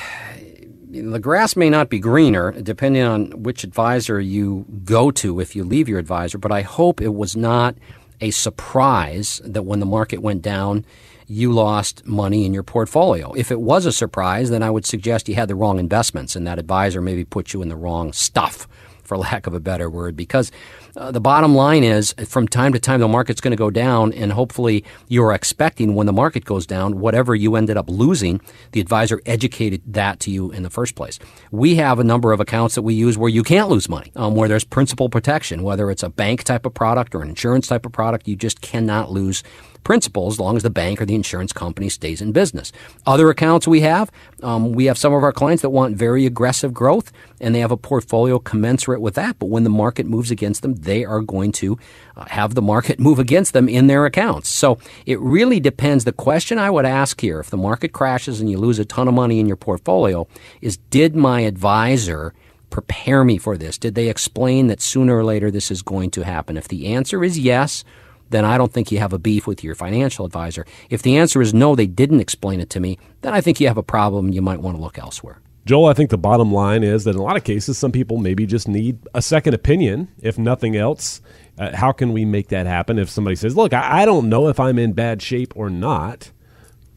the 0.90 1.18
grass 1.18 1.56
may 1.56 1.70
not 1.70 1.90
be 1.90 1.98
greener 1.98 2.52
depending 2.52 3.02
on 3.02 3.42
which 3.42 3.64
advisor 3.64 4.20
you 4.20 4.64
go 4.84 5.10
to 5.12 5.40
if 5.40 5.54
you 5.54 5.64
leave 5.64 5.88
your 5.88 5.98
advisor, 5.98 6.38
but 6.38 6.52
I 6.52 6.62
hope 6.62 7.00
it 7.00 7.14
was 7.14 7.36
not 7.36 7.76
a 8.20 8.30
surprise 8.30 9.40
that 9.44 9.62
when 9.62 9.80
the 9.80 9.86
market 9.86 10.18
went 10.18 10.42
down, 10.42 10.84
you 11.26 11.52
lost 11.52 12.06
money 12.06 12.46
in 12.46 12.54
your 12.54 12.62
portfolio. 12.62 13.32
If 13.34 13.52
it 13.52 13.60
was 13.60 13.84
a 13.86 13.92
surprise, 13.92 14.50
then 14.50 14.62
I 14.62 14.70
would 14.70 14.86
suggest 14.86 15.28
you 15.28 15.34
had 15.34 15.48
the 15.48 15.54
wrong 15.54 15.78
investments 15.78 16.34
and 16.34 16.46
that 16.46 16.58
advisor 16.58 17.00
maybe 17.00 17.24
put 17.24 17.52
you 17.52 17.62
in 17.62 17.68
the 17.68 17.76
wrong 17.76 18.12
stuff 18.12 18.66
for 19.08 19.16
lack 19.16 19.46
of 19.46 19.54
a 19.54 19.60
better 19.60 19.88
word, 19.90 20.14
because 20.14 20.52
uh, 20.96 21.10
the 21.10 21.20
bottom 21.20 21.54
line 21.54 21.82
is 21.82 22.14
from 22.26 22.46
time 22.46 22.72
to 22.72 22.78
time 22.78 23.00
the 23.00 23.08
market's 23.08 23.40
going 23.40 23.52
to 23.52 23.56
go 23.56 23.70
down, 23.70 24.12
and 24.12 24.32
hopefully 24.32 24.84
you're 25.08 25.32
expecting 25.32 25.94
when 25.94 26.06
the 26.06 26.12
market 26.12 26.44
goes 26.44 26.66
down, 26.66 27.00
whatever 27.00 27.34
you 27.34 27.56
ended 27.56 27.76
up 27.76 27.88
losing, 27.88 28.40
the 28.72 28.80
advisor 28.80 29.20
educated 29.24 29.82
that 29.86 30.20
to 30.20 30.30
you 30.30 30.52
in 30.52 30.62
the 30.62 30.70
first 30.70 30.94
place. 30.94 31.18
We 31.50 31.76
have 31.76 31.98
a 31.98 32.04
number 32.04 32.32
of 32.32 32.40
accounts 32.40 32.74
that 32.74 32.82
we 32.82 32.94
use 32.94 33.16
where 33.16 33.30
you 33.30 33.42
can't 33.42 33.68
lose 33.68 33.88
money, 33.88 34.12
um, 34.14 34.34
where 34.34 34.48
there's 34.48 34.64
principal 34.64 35.08
protection, 35.08 35.62
whether 35.62 35.90
it's 35.90 36.02
a 36.02 36.10
bank 36.10 36.44
type 36.44 36.66
of 36.66 36.74
product 36.74 37.14
or 37.14 37.22
an 37.22 37.30
insurance 37.30 37.66
type 37.66 37.86
of 37.86 37.92
product, 37.92 38.28
you 38.28 38.36
just 38.36 38.60
cannot 38.60 39.10
lose 39.10 39.42
principal 39.88 40.26
as 40.26 40.38
long 40.38 40.54
as 40.54 40.62
the 40.62 40.68
bank 40.68 41.00
or 41.00 41.06
the 41.06 41.14
insurance 41.14 41.50
company 41.50 41.88
stays 41.88 42.20
in 42.20 42.30
business. 42.30 42.72
Other 43.06 43.30
accounts 43.30 43.66
we 43.66 43.80
have, 43.80 44.10
um, 44.42 44.72
we 44.72 44.84
have 44.84 44.98
some 44.98 45.14
of 45.14 45.22
our 45.22 45.32
clients 45.32 45.62
that 45.62 45.70
want 45.70 45.96
very 45.96 46.26
aggressive 46.26 46.74
growth, 46.74 47.10
and 47.40 47.54
they 47.54 47.60
have 47.60 47.70
a 47.70 47.76
portfolio 47.78 48.38
commensurate 48.38 49.00
with 49.00 49.14
that. 49.14 49.38
But 49.38 49.46
when 49.46 49.64
the 49.64 49.70
market 49.70 50.04
moves 50.04 50.30
against 50.30 50.60
them, 50.60 50.74
they 50.74 51.06
are 51.06 51.22
going 51.22 51.52
to 51.52 51.78
uh, 52.18 52.26
have 52.26 52.54
the 52.54 52.60
market 52.60 53.00
move 53.08 53.18
against 53.18 53.54
them 53.54 53.66
in 53.66 53.86
their 53.86 54.04
accounts. 54.04 54.50
So 54.50 54.76
it 55.06 55.18
really 55.20 55.58
depends. 55.58 56.04
The 56.04 56.12
question 56.12 56.58
I 56.58 56.68
would 56.68 56.84
ask 56.84 57.18
here, 57.22 57.40
if 57.40 57.48
the 57.48 57.56
market 57.56 57.94
crashes 57.94 58.42
and 58.42 58.50
you 58.50 58.58
lose 58.58 58.78
a 58.78 58.84
ton 58.84 59.08
of 59.08 59.14
money 59.14 59.40
in 59.40 59.46
your 59.46 59.56
portfolio, 59.56 60.28
is 60.60 60.76
did 60.90 61.16
my 61.16 61.40
advisor 61.40 62.34
prepare 62.68 63.24
me 63.24 63.38
for 63.38 63.56
this? 63.56 63.78
Did 63.78 63.94
they 63.94 64.10
explain 64.10 64.66
that 64.66 64.82
sooner 64.82 65.16
or 65.16 65.24
later 65.24 65.50
this 65.50 65.70
is 65.70 65.80
going 65.80 66.10
to 66.10 66.26
happen? 66.26 66.58
If 66.58 66.68
the 66.68 66.88
answer 66.88 67.24
is 67.24 67.38
yes, 67.38 67.84
then 68.30 68.44
I 68.44 68.58
don't 68.58 68.72
think 68.72 68.92
you 68.92 68.98
have 68.98 69.12
a 69.12 69.18
beef 69.18 69.46
with 69.46 69.64
your 69.64 69.74
financial 69.74 70.26
advisor. 70.26 70.66
If 70.90 71.02
the 71.02 71.16
answer 71.16 71.40
is 71.40 71.54
no, 71.54 71.74
they 71.74 71.86
didn't 71.86 72.20
explain 72.20 72.60
it 72.60 72.70
to 72.70 72.80
me, 72.80 72.98
then 73.22 73.34
I 73.34 73.40
think 73.40 73.60
you 73.60 73.68
have 73.68 73.78
a 73.78 73.82
problem. 73.82 74.32
You 74.32 74.42
might 74.42 74.60
want 74.60 74.76
to 74.76 74.82
look 74.82 74.98
elsewhere. 74.98 75.40
Joel, 75.64 75.86
I 75.86 75.92
think 75.92 76.08
the 76.08 76.16
bottom 76.16 76.50
line 76.50 76.82
is 76.82 77.04
that 77.04 77.10
in 77.10 77.20
a 77.20 77.22
lot 77.22 77.36
of 77.36 77.44
cases, 77.44 77.76
some 77.76 77.92
people 77.92 78.16
maybe 78.16 78.46
just 78.46 78.68
need 78.68 78.98
a 79.12 79.20
second 79.20 79.52
opinion, 79.52 80.08
if 80.22 80.38
nothing 80.38 80.76
else. 80.76 81.20
Uh, 81.58 81.76
how 81.76 81.92
can 81.92 82.12
we 82.12 82.24
make 82.24 82.48
that 82.48 82.66
happen 82.66 82.98
if 82.98 83.10
somebody 83.10 83.36
says, 83.36 83.56
Look, 83.56 83.74
I, 83.74 84.02
I 84.02 84.04
don't 84.06 84.28
know 84.30 84.48
if 84.48 84.58
I'm 84.58 84.78
in 84.78 84.92
bad 84.94 85.20
shape 85.20 85.54
or 85.56 85.68
not? 85.68 86.30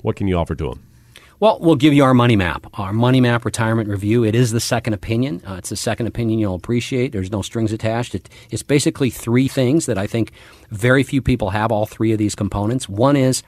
What 0.02 0.16
can 0.16 0.28
you 0.28 0.38
offer 0.38 0.56
to 0.56 0.70
them? 0.70 0.84
Well, 1.42 1.58
we'll 1.60 1.76
give 1.76 1.92
you 1.92 2.04
our 2.04 2.14
money 2.14 2.36
map, 2.36 2.68
our 2.76 2.94
money 2.94 3.20
map 3.20 3.46
retirement 3.46 3.90
review. 3.90 4.24
It 4.24 4.36
is 4.36 4.52
the 4.52 4.60
second 4.60 4.94
opinion. 4.94 5.42
Uh, 5.44 5.56
it's 5.56 5.70
the 5.70 5.76
second 5.76 6.06
opinion 6.06 6.38
you'll 6.38 6.54
appreciate. 6.54 7.14
There's 7.14 7.32
no 7.32 7.42
strings 7.42 7.74
attached. 7.74 8.14
It, 8.14 8.30
it's 8.52 8.62
basically 8.62 9.10
three 9.10 9.48
things 9.48 9.88
that 9.88 9.98
I 9.98 10.06
think 10.06 10.34
very 10.70 11.02
few 11.02 11.20
people 11.20 11.50
have 11.50 11.72
all 11.72 11.88
three 11.88 12.12
of 12.12 12.20
these 12.20 12.36
components. 12.36 12.88
One 12.88 13.16
is 13.16 13.42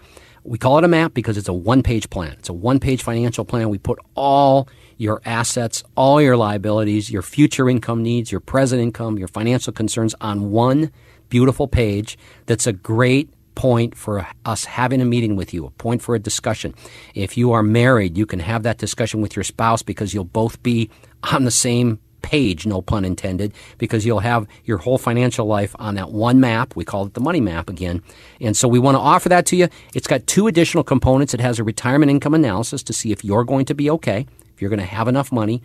we 0.44 0.58
call 0.58 0.80
it 0.80 0.84
a 0.84 0.88
map 0.88 1.14
because 1.14 1.38
it's 1.38 1.48
a 1.48 1.54
one 1.54 1.84
page 1.84 2.10
plan. 2.10 2.32
It's 2.40 2.50
a 2.50 2.54
one 2.54 2.80
page 2.80 3.04
financial 3.04 3.46
plan. 3.46 3.70
We 3.70 3.78
put 3.78 4.00
all 4.16 4.68
your 4.98 5.22
assets, 5.24 5.84
all 5.96 6.20
your 6.20 6.36
liabilities, 6.36 7.12
your 7.12 7.22
future 7.22 7.70
income 7.70 8.02
needs, 8.02 8.32
your 8.32 8.42
present 8.42 8.82
income, 8.82 9.20
your 9.20 9.28
financial 9.28 9.72
concerns 9.72 10.16
on 10.20 10.50
one 10.50 10.92
beautiful 11.30 11.68
page 11.68 12.18
that's 12.48 12.66
a 12.66 12.74
great 12.74 13.30
point 13.56 13.96
for 13.96 14.28
us 14.46 14.66
having 14.66 15.02
a 15.02 15.06
meeting 15.06 15.36
with 15.36 15.54
you, 15.54 15.66
a 15.66 15.72
point 15.72 16.02
for 16.02 16.16
a 16.16 16.20
discussion. 16.20 16.74
If 17.16 17.38
you 17.38 17.52
are 17.52 17.64
married, 17.64 18.18
you 18.18 18.26
can 18.26 18.40
have 18.40 18.64
that 18.64 18.78
discussion 18.78 19.22
with 19.22 19.36
your 19.36 19.44
spouse 19.44 19.82
because 19.82 20.14
you'll 20.14 20.26
both 20.26 20.62
be 20.64 20.90
on 21.32 21.44
the 21.44 21.52
same 21.52 22.00
page, 22.22 22.66
no 22.66 22.82
pun 22.82 23.06
intended, 23.06 23.54
because 23.78 24.06
you'll 24.06 24.20
have 24.20 24.48
your 24.66 24.78
whole 24.78 24.98
financial 24.98 25.46
life 25.46 25.76
on 25.78 25.96
that 25.96 26.12
one 26.12 26.40
map. 26.40 26.76
We 26.76 26.86
call 26.86 27.06
it 27.06 27.14
the 27.14 27.22
money 27.22 27.42
map 27.42 27.70
again. 27.70 28.02
And 28.42 28.58
so 28.58 28.68
we 28.68 28.80
want 28.80 28.96
to 28.96 29.00
offer 29.00 29.30
that 29.30 29.46
to 29.48 29.56
you. 29.56 29.68
It's 29.94 30.08
got 30.08 30.26
two 30.26 30.48
additional 30.48 30.84
components. 30.84 31.34
It 31.34 31.42
has 31.42 31.60
a 31.60 31.64
retirement 31.64 32.10
income 32.10 32.34
analysis 32.34 32.82
to 32.84 32.94
see 32.94 33.12
if 33.12 33.24
you're 33.24 33.44
going 33.44 33.66
to 33.66 33.76
be 33.76 33.90
okay, 33.92 34.26
if 34.54 34.62
you're 34.62 34.70
going 34.70 34.80
to 34.80 34.86
have 34.86 35.08
enough 35.08 35.32
money 35.32 35.62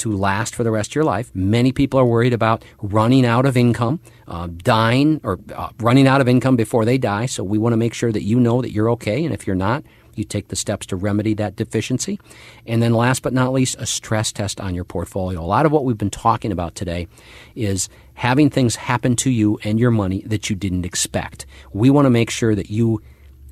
to 0.00 0.16
last 0.16 0.54
for 0.54 0.64
the 0.64 0.70
rest 0.70 0.90
of 0.90 0.94
your 0.96 1.04
life. 1.04 1.30
Many 1.34 1.72
people 1.72 1.98
are 2.00 2.04
worried 2.04 2.32
about 2.32 2.64
running 2.82 3.24
out 3.24 3.46
of 3.46 3.56
income, 3.56 4.00
uh, 4.26 4.48
dying, 4.48 5.20
or 5.22 5.38
uh, 5.54 5.70
running 5.78 6.06
out 6.06 6.20
of 6.20 6.28
income 6.28 6.56
before 6.56 6.84
they 6.84 6.98
die. 6.98 7.26
So 7.26 7.44
we 7.44 7.58
want 7.58 7.72
to 7.72 7.76
make 7.76 7.94
sure 7.94 8.12
that 8.12 8.22
you 8.22 8.40
know 8.40 8.62
that 8.62 8.72
you're 8.72 8.90
okay. 8.90 9.24
And 9.24 9.32
if 9.32 9.46
you're 9.46 9.56
not, 9.56 9.84
you 10.14 10.24
take 10.24 10.48
the 10.48 10.56
steps 10.56 10.86
to 10.86 10.96
remedy 10.96 11.34
that 11.34 11.56
deficiency. 11.56 12.20
And 12.66 12.82
then 12.82 12.92
last 12.92 13.22
but 13.22 13.32
not 13.32 13.52
least, 13.52 13.76
a 13.78 13.86
stress 13.86 14.32
test 14.32 14.60
on 14.60 14.74
your 14.74 14.84
portfolio. 14.84 15.40
A 15.40 15.42
lot 15.42 15.66
of 15.66 15.72
what 15.72 15.84
we've 15.84 15.98
been 15.98 16.10
talking 16.10 16.52
about 16.52 16.74
today 16.74 17.08
is 17.54 17.88
having 18.14 18.50
things 18.50 18.76
happen 18.76 19.16
to 19.16 19.30
you 19.30 19.58
and 19.64 19.80
your 19.80 19.90
money 19.90 20.22
that 20.26 20.50
you 20.50 20.56
didn't 20.56 20.84
expect. 20.84 21.46
We 21.72 21.90
want 21.90 22.06
to 22.06 22.10
make 22.10 22.30
sure 22.30 22.54
that 22.54 22.70
you 22.70 23.02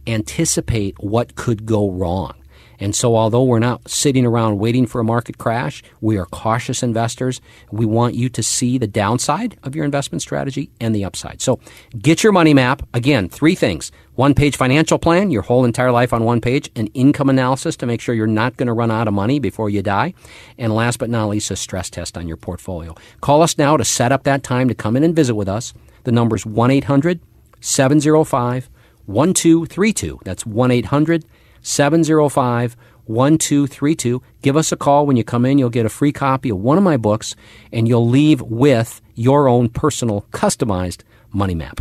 anticipate 0.07 0.97
what 0.99 1.35
could 1.35 1.67
go 1.67 1.90
wrong. 1.90 2.35
And 2.80 2.94
so, 2.94 3.16
although 3.16 3.42
we're 3.42 3.58
not 3.58 3.88
sitting 3.88 4.25
around 4.25 4.58
waiting 4.58 4.87
for 4.87 5.00
a 5.00 5.04
market 5.04 5.38
crash, 5.38 5.82
we 6.00 6.16
are 6.16 6.26
cautious 6.26 6.82
investors. 6.82 7.40
We 7.70 7.87
want 7.87 8.14
you 8.14 8.28
to 8.28 8.42
see 8.42 8.78
the 8.78 8.87
downside 8.87 9.58
of 9.62 9.75
your 9.75 9.85
investment 9.85 10.23
strategy 10.23 10.70
and 10.80 10.94
the 10.94 11.04
upside. 11.04 11.40
So, 11.40 11.61
get 11.99 12.23
your 12.23 12.32
money 12.32 12.54
map. 12.54 12.87
Again, 12.94 13.28
three 13.28 13.54
things 13.54 13.90
one 14.14 14.35
page 14.35 14.56
financial 14.56 14.99
plan, 14.99 15.30
your 15.30 15.42
whole 15.42 15.64
entire 15.64 15.92
life 15.92 16.12
on 16.12 16.25
one 16.25 16.40
page, 16.40 16.68
an 16.75 16.88
income 16.88 17.30
analysis 17.30 17.76
to 17.76 17.87
make 17.87 18.00
sure 18.00 18.16
you're 18.16 18.26
not 18.26 18.56
going 18.56 18.66
to 18.66 18.73
run 18.73 18.90
out 18.90 19.06
of 19.06 19.14
money 19.14 19.38
before 19.38 19.70
you 19.70 19.80
die, 19.80 20.12
and 20.58 20.75
last 20.75 20.99
but 20.99 21.08
not 21.08 21.28
least, 21.28 21.52
a 21.52 21.56
stress 21.56 21.88
test 21.88 22.18
on 22.18 22.26
your 22.26 22.37
portfolio. 22.37 22.97
Call 23.20 23.42
us 23.42 23.56
now 23.58 23.76
to 23.76 23.85
set 23.85 24.11
up 24.11 24.25
that 24.25 24.42
time 24.42 24.66
to 24.66 24.75
come 24.75 24.97
in 24.97 25.04
and 25.04 25.14
visit 25.14 25.37
with 25.37 25.49
us. 25.49 25.73
The 26.02 26.12
number 26.12 26.35
is 26.35 26.44
1 26.44 26.70
800 26.70 27.20
705 27.61 28.68
1232. 29.06 30.21
That's 30.25 30.45
1 30.45 30.71
800 30.71 31.25
705 31.69 32.76
1232. 33.04 34.23
Give 34.43 34.57
us 34.57 34.73
a 34.73 34.76
call 34.76 35.07
when 35.07 35.17
you 35.17 35.25
come 35.25 35.47
in. 35.47 35.59
You'll 35.59 35.71
get 35.71 35.87
a 35.87 35.91
free 35.91 36.13
copy 36.13 36.50
of 36.50 36.59
one 36.59 36.78
of 36.78 36.85
my 36.85 36.97
books, 36.97 37.35
and 37.73 37.89
you'll 37.89 38.09
leave 38.09 38.41
with 38.43 39.00
your 39.15 39.49
own 39.49 39.69
personal, 39.69 40.23
customized 40.31 41.02
money 41.33 41.54
map. 41.54 41.81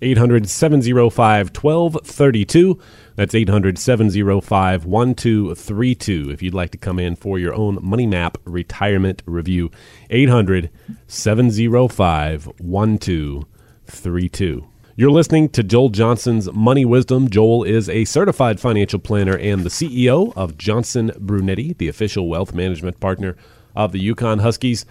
800 0.00 0.48
705 0.48 1.56
1232. 1.56 2.78
That's 3.16 3.34
800 3.34 3.78
705 3.78 4.86
1232 4.86 6.30
if 6.30 6.40
you'd 6.42 6.54
like 6.54 6.70
to 6.70 6.78
come 6.78 7.00
in 7.00 7.16
for 7.16 7.38
your 7.38 7.54
own 7.54 7.78
Money 7.82 8.06
Map 8.06 8.38
retirement 8.44 9.22
review. 9.26 9.72
800 10.10 10.70
705 11.08 12.46
1232. 12.58 14.68
You're 14.98 15.12
listening 15.12 15.50
to 15.50 15.62
Joel 15.62 15.90
Johnson's 15.90 16.52
Money 16.52 16.84
Wisdom. 16.84 17.30
Joel 17.30 17.62
is 17.62 17.88
a 17.88 18.04
certified 18.04 18.58
financial 18.58 18.98
planner 18.98 19.38
and 19.38 19.62
the 19.62 19.68
CEO 19.68 20.32
of 20.34 20.58
Johnson 20.58 21.12
Brunetti, 21.20 21.74
the 21.74 21.86
official 21.86 22.28
wealth 22.28 22.52
management 22.52 22.98
partner 22.98 23.36
of 23.76 23.92
the 23.92 24.00
UConn 24.12 24.40
Huskies. 24.40 24.84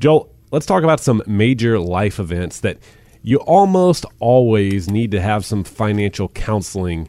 Joel, 0.00 0.34
let's 0.50 0.66
talk 0.66 0.82
about 0.82 0.98
some 0.98 1.22
major 1.28 1.78
life 1.78 2.18
events 2.18 2.58
that 2.58 2.78
you 3.22 3.36
almost 3.36 4.04
always 4.18 4.90
need 4.90 5.12
to 5.12 5.20
have 5.20 5.44
some 5.44 5.62
financial 5.62 6.26
counseling 6.30 7.08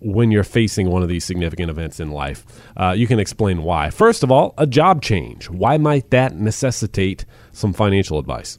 when 0.00 0.30
you're 0.30 0.44
facing 0.44 0.90
one 0.90 1.02
of 1.02 1.08
these 1.08 1.24
significant 1.24 1.70
events 1.70 2.00
in 2.00 2.10
life. 2.10 2.44
Uh, 2.76 2.90
you 2.94 3.06
can 3.06 3.18
explain 3.18 3.62
why. 3.62 3.88
First 3.88 4.22
of 4.22 4.30
all, 4.30 4.52
a 4.58 4.66
job 4.66 5.00
change. 5.00 5.48
Why 5.48 5.78
might 5.78 6.10
that 6.10 6.36
necessitate 6.36 7.24
some 7.50 7.72
financial 7.72 8.18
advice? 8.18 8.58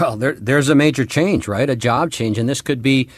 Well, 0.00 0.16
there, 0.16 0.32
there's 0.32 0.68
a 0.68 0.74
major 0.74 1.04
change, 1.04 1.48
right? 1.48 1.68
A 1.68 1.76
job 1.76 2.10
change, 2.10 2.38
and 2.38 2.48
this 2.48 2.62
could 2.62 2.82
be 2.82 3.08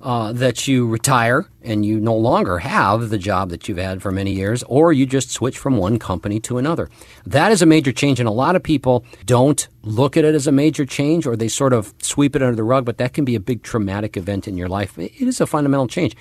uh, 0.00 0.32
that 0.32 0.66
you 0.66 0.86
retire 0.86 1.48
and 1.62 1.86
you 1.86 2.00
no 2.00 2.16
longer 2.16 2.58
have 2.58 3.10
the 3.10 3.18
job 3.18 3.50
that 3.50 3.68
you've 3.68 3.78
had 3.78 4.02
for 4.02 4.10
many 4.10 4.32
years, 4.32 4.62
or 4.64 4.92
you 4.92 5.06
just 5.06 5.30
switch 5.30 5.58
from 5.58 5.76
one 5.76 5.98
company 5.98 6.40
to 6.40 6.58
another. 6.58 6.90
That 7.24 7.52
is 7.52 7.62
a 7.62 7.66
major 7.66 7.92
change, 7.92 8.18
and 8.18 8.28
a 8.28 8.32
lot 8.32 8.56
of 8.56 8.62
people 8.62 9.04
don't 9.26 9.68
look 9.82 10.16
at 10.16 10.24
it 10.24 10.34
as 10.34 10.46
a 10.46 10.52
major 10.52 10.84
change, 10.84 11.26
or 11.26 11.36
they 11.36 11.48
sort 11.48 11.72
of 11.72 11.94
sweep 12.02 12.34
it 12.34 12.42
under 12.42 12.56
the 12.56 12.64
rug. 12.64 12.84
But 12.84 12.98
that 12.98 13.12
can 13.12 13.24
be 13.24 13.34
a 13.34 13.40
big 13.40 13.62
traumatic 13.62 14.16
event 14.16 14.48
in 14.48 14.56
your 14.56 14.68
life. 14.68 14.98
It 14.98 15.12
is 15.20 15.40
a 15.40 15.46
fundamental 15.46 15.86
change. 15.86 16.16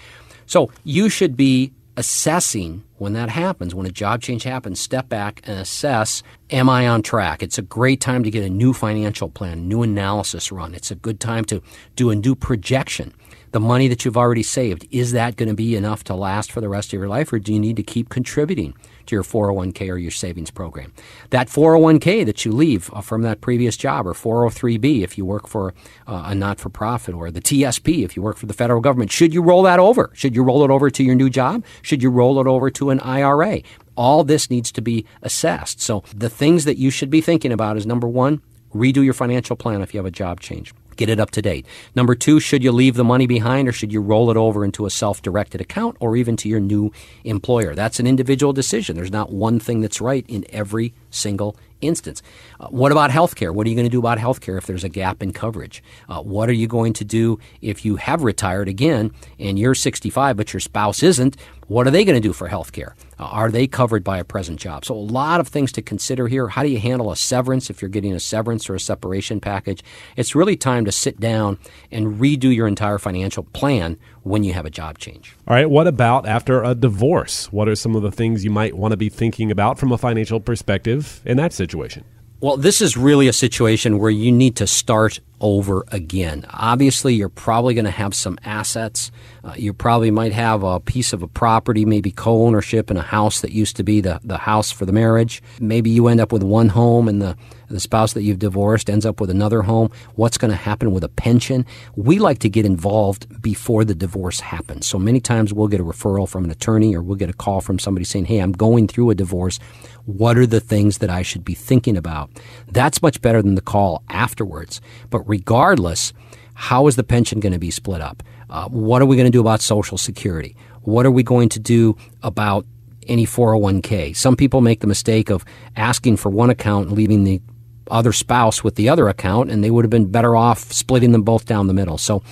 So 0.45 0.71
you 0.84 1.10
should 1.10 1.38
be 1.38 1.71
assessing 1.97 2.84
when 2.97 3.13
that 3.13 3.30
happens, 3.30 3.75
when 3.75 3.86
a 3.86 3.91
job 3.91 4.21
change 4.21 4.43
happens, 4.43 4.80
step 4.80 5.10
back 5.10 5.41
and 5.45 5.60
assess 5.60 6.23
Am 6.49 6.69
I 6.69 6.86
on 6.86 7.01
track? 7.01 7.41
It's 7.41 7.58
a 7.58 7.62
great 7.62 8.01
time 8.01 8.25
to 8.25 8.30
get 8.30 8.43
a 8.43 8.49
new 8.49 8.73
financial 8.73 9.30
plan, 9.30 9.69
new 9.69 9.84
analysis 9.84 10.51
run. 10.51 10.75
It's 10.75 10.91
a 10.91 10.95
good 10.95 11.21
time 11.21 11.45
to 11.45 11.62
do 11.95 12.10
a 12.10 12.15
new 12.15 12.36
projection 12.36 13.13
the 13.51 13.60
money 13.60 13.88
that 13.89 14.06
you've 14.06 14.17
already 14.17 14.43
saved, 14.43 14.88
is 14.91 15.12
that 15.12 15.36
going 15.36 15.49
to 15.49 15.56
be 15.56 15.75
enough 15.75 16.04
to 16.06 16.15
last 16.15 16.51
for 16.51 16.62
the 16.62 16.69
rest 16.69 16.93
of 16.93 16.99
your 16.99 17.10
life, 17.10 17.32
or 17.34 17.39
do 17.39 17.54
you 17.54 17.60
need 17.60 17.75
to 17.75 17.84
keep 17.84 18.10
contributing 18.10 18.73
to 19.12 19.15
your 19.15 19.24
401k 19.24 19.89
or 19.89 19.97
your 19.97 20.12
savings 20.12 20.50
program? 20.50 20.91
That 21.30 21.47
401k 21.47 22.26
that 22.26 22.43
you 22.43 22.52
leave 22.52 22.89
uh, 22.93 23.02
from 23.02 23.21
that 23.21 23.41
previous 23.41 23.78
job, 23.78 24.08
or 24.08 24.13
403b 24.13 25.04
if 25.04 25.17
you 25.17 25.26
work 25.26 25.47
for 25.47 25.74
uh, 26.08 26.24
a 26.26 26.36
not 26.36 26.60
for 26.60 26.69
profit, 26.69 27.13
or 27.13 27.30
the 27.30 27.41
TSP 27.41 28.04
if 28.04 28.15
you 28.15 28.24
work 28.24 28.38
for 28.38 28.47
the 28.47 28.54
federal 28.54 28.82
government, 28.82 29.12
should 29.12 29.34
you 29.34 29.41
roll 29.41 29.63
that 29.63 29.80
over? 29.80 30.10
Should 30.13 30.36
you 30.36 30.43
roll 30.43 30.63
it 30.63 30.71
over 30.71 30.89
to 30.89 31.04
your 31.04 31.15
new 31.15 31.30
job? 31.30 31.63
Should 31.82 32.02
you 32.02 32.10
roll 32.10 32.39
it 32.39 32.47
over 32.47 32.69
to 32.71 32.89
an 32.89 33.00
IRA? 33.02 33.62
All 33.95 34.24
this 34.24 34.50
needs 34.50 34.71
to 34.71 34.82
be 34.82 35.06
assessed. 35.21 35.82
So 35.82 36.04
the 36.15 36.30
things 36.30 36.65
that 36.65 36.78
you 36.78 36.89
should 36.89 37.10
be 37.10 37.21
thinking 37.21 37.52
about 37.52 37.78
is 37.78 37.86
number 37.86 38.08
one, 38.08 38.41
redo 38.74 39.04
your 39.04 39.13
financial 39.13 39.56
plan 39.56 39.82
if 39.82 39.93
you 39.93 40.00
have 40.00 40.06
a 40.06 40.12
job 40.12 40.39
change 40.39 40.74
get 40.95 41.10
it 41.10 41.19
up 41.19 41.32
to 41.32 41.41
date. 41.41 41.65
Number 41.95 42.15
two, 42.15 42.39
should 42.39 42.63
you 42.63 42.71
leave 42.71 42.95
the 42.95 43.04
money 43.04 43.27
behind 43.27 43.67
or 43.67 43.71
should 43.71 43.91
you 43.91 44.01
roll 44.01 44.32
it 44.32 44.38
over 44.38 44.63
into 44.63 44.86
a 44.86 44.89
self 44.89 45.21
directed 45.21 45.62
account 45.62 45.97
or 45.99 46.15
even 46.15 46.36
to 46.38 46.49
your 46.49 46.60
new 46.60 46.91
employer? 47.23 47.75
That's 47.75 47.99
an 47.99 48.08
individual 48.08 48.54
decision. 48.54 48.95
There's 48.95 49.12
not 49.12 49.32
one 49.32 49.60
thing 49.60 49.82
that's 49.82 50.01
right 50.01 50.25
in 50.27 50.45
every 50.49 50.93
single 51.10 51.56
instance. 51.82 52.21
Uh, 52.60 52.67
what 52.67 52.91
about 52.91 53.12
health 53.12 53.36
care? 53.36 53.51
What 53.51 53.65
are 53.67 53.69
you 53.69 53.75
going 53.75 53.88
to 53.88 53.91
do 53.91 53.99
about 53.99 54.19
health 54.19 54.41
care 54.41 54.58
if 54.58 54.65
there's 54.65 54.84
a 54.84 54.89
gap 54.89 55.21
in 55.21 55.34
coverage? 55.34 55.84
Uh, 56.08 56.21
what 56.21 56.49
are 56.49 56.54
you 56.54 56.67
going 56.67 56.93
to 56.93 57.04
do 57.04 57.39
if 57.62 57.84
you 57.84 57.97
have 57.97 58.23
retired 58.23 58.67
again 58.67 59.12
and 59.39 59.60
you're 59.60 59.75
65 59.75 60.38
but 60.38 60.54
your 60.54 60.60
spouse 60.60 61.04
isn't? 61.04 61.38
What 61.72 61.88
are 61.88 61.92
they 61.92 62.04
going 62.04 62.22
to 62.22 62.28
do 62.28 62.34
for 62.34 62.50
health 62.50 62.74
care? 62.74 62.98
Uh, 63.18 63.24
are 63.24 63.50
they 63.50 63.66
covered 63.66 64.04
by 64.04 64.18
a 64.18 64.26
present 64.26 64.60
job? 64.60 64.84
So, 64.84 64.94
a 64.94 64.98
lot 64.98 65.40
of 65.40 65.48
things 65.48 65.72
to 65.72 65.82
consider 65.82 66.28
here. 66.28 66.50
How 66.50 66.64
do 66.64 66.68
you 66.68 66.80
handle 66.80 67.14
a 67.14 67.16
severance 67.16 67.70
if 67.70 67.82
you're 67.82 67.88
getting 67.88 68.12
a 68.12 68.20
severance 68.20 68.70
or 68.70 68.76
a 68.76 68.80
separation 68.80 69.40
package? 69.40 69.82
It's 70.18 70.36
really 70.36 70.58
time 70.58 70.84
to 70.84 70.92
sit 70.92 71.22
down 71.22 71.60
and 71.90 72.20
redo 72.20 72.54
your 72.54 72.68
entire 72.68 72.98
financial 72.98 73.44
plan 73.44 73.98
when 74.24 74.44
you 74.44 74.52
have 74.52 74.66
a 74.66 74.70
job 74.70 74.98
change. 74.98 75.34
All 75.48 75.56
right. 75.56 75.70
What 75.70 75.88
about 75.88 76.28
after 76.28 76.62
a 76.62 76.76
divorce? 76.76 77.50
What 77.54 77.70
are 77.70 77.76
some 77.76 77.96
of 77.96 78.02
the 78.02 78.12
things 78.12 78.44
you 78.44 78.52
might 78.52 78.76
want 78.76 78.92
to 78.92 78.98
be 78.98 79.08
thinking 79.08 79.50
about 79.50 79.80
from 79.80 79.94
a 79.94 79.98
financial 79.98 80.42
perspective 80.42 81.22
in 81.24 81.38
that 81.38 81.54
situation? 81.54 82.04
Well, 82.42 82.58
this 82.58 82.82
is 82.82 82.98
really 82.98 83.30
a 83.30 83.34
situation 83.34 83.98
where 83.98 84.12
you 84.12 84.34
need 84.34 84.58
to 84.58 84.68
start 84.68 85.22
over 85.41 85.84
again. 85.89 86.45
Obviously, 86.51 87.15
you're 87.15 87.27
probably 87.27 87.73
going 87.73 87.86
to 87.86 87.91
have 87.91 88.15
some 88.15 88.38
assets. 88.45 89.12
Uh, 89.43 89.54
you 89.58 89.73
probably 89.73 90.12
might 90.12 90.32
have 90.32 90.63
a 90.63 90.80
piece 90.80 91.12
of 91.12 91.21
a 91.21 91.27
property, 91.27 91.84
maybe 91.84 92.12
co 92.12 92.45
ownership 92.45 92.89
in 92.89 92.95
a 92.95 93.01
house 93.01 93.41
that 93.41 93.51
used 93.51 93.75
to 93.75 93.84
be 93.84 93.99
the, 93.99 94.21
the 94.23 94.38
house 94.38 94.71
for 94.71 94.86
the 94.86 94.93
marriage. 94.93 95.41
Maybe 95.60 95.89
you 95.89 96.08
end 96.08 96.21
up 96.21 96.32
with 96.32 96.43
one 96.43 96.69
home 96.69 97.10
and 97.10 97.21
the, 97.21 97.36
the 97.72 97.80
spouse 97.80 98.14
that 98.14 98.24
you've 98.24 98.40
divorced 98.40 98.90
ends 98.90 99.06
up 99.06 99.20
with 99.20 99.30
another 99.30 99.62
home. 99.64 99.90
What's 100.16 100.38
going 100.38 100.52
to 100.52 100.58
happen 100.58 100.92
with 100.92 101.04
a 101.04 101.10
pension? 101.10 101.66
We 101.96 102.20
like 102.20 102.40
to 102.40 102.50
get 102.50 102.66
involved 102.66 103.42
before 103.42 103.86
the 103.86 103.96
divorce 103.96 104.40
happens. 104.40 104.88
So 104.88 105.00
many 105.00 105.20
times 105.20 105.54
we'll 105.54 105.68
get 105.68 105.80
a 105.80 105.84
referral 105.84 106.28
from 106.28 106.46
an 106.46 106.52
attorney 106.52 106.96
or 106.96 107.02
we'll 107.02 107.18
get 107.18 107.30
a 107.30 107.34
call 107.34 107.62
from 107.62 107.80
somebody 107.80 108.06
saying, 108.06 108.26
Hey, 108.26 108.40
I'm 108.40 108.52
going 108.52 108.88
through 108.88 109.10
a 109.10 109.16
divorce. 109.16 109.60
What 110.06 110.38
are 110.38 110.48
the 110.48 110.60
things 110.60 111.00
that 111.00 111.10
I 111.10 111.22
should 111.22 111.46
be 111.46 111.54
thinking 111.54 111.98
about? 111.98 112.30
That's 112.72 113.02
much 113.02 113.22
better 113.22 113.42
than 113.42 113.56
the 113.56 113.62
call 113.62 114.04
afterwards. 114.10 114.82
But 115.10 115.22
regardless, 115.28 116.14
how 116.54 116.88
is 116.88 116.96
the 116.96 117.04
pension 117.04 117.40
going 117.40 117.54
to 117.54 117.60
be 117.60 117.72
split 117.72 118.02
up? 118.02 118.24
Uh, 118.50 118.68
what 118.68 119.02
are 119.02 119.06
we 119.06 119.16
going 119.16 119.26
to 119.26 119.32
do 119.32 119.40
about 119.42 119.62
Social 119.62 119.98
Security? 119.98 120.56
What 120.82 121.06
are 121.06 121.12
we 121.12 121.24
going 121.24 121.50
to 121.50 121.60
do 121.60 121.96
about 122.22 122.66
any 123.08 123.26
401k? 123.26 124.16
Some 124.16 124.36
people 124.36 124.62
make 124.62 124.82
the 124.82 124.88
mistake 124.88 125.30
of 125.30 125.46
asking 125.76 126.18
for 126.18 126.30
one 126.30 126.50
account 126.50 126.88
and 126.88 126.98
leaving 126.98 127.24
the 127.24 127.42
other 127.91 128.13
spouse 128.13 128.63
with 128.63 128.75
the 128.75 128.89
other 128.89 129.08
account, 129.08 129.51
and 129.51 129.63
they 129.63 129.69
would 129.69 129.86
have 129.86 129.89
been 129.89 130.12
better 130.12 130.36
off 130.36 130.71
splitting 130.71 131.12
them 131.12 131.23
both 131.23 131.45
down 131.45 131.67
the 131.67 131.73
middle. 131.73 131.97
So, 131.97 132.23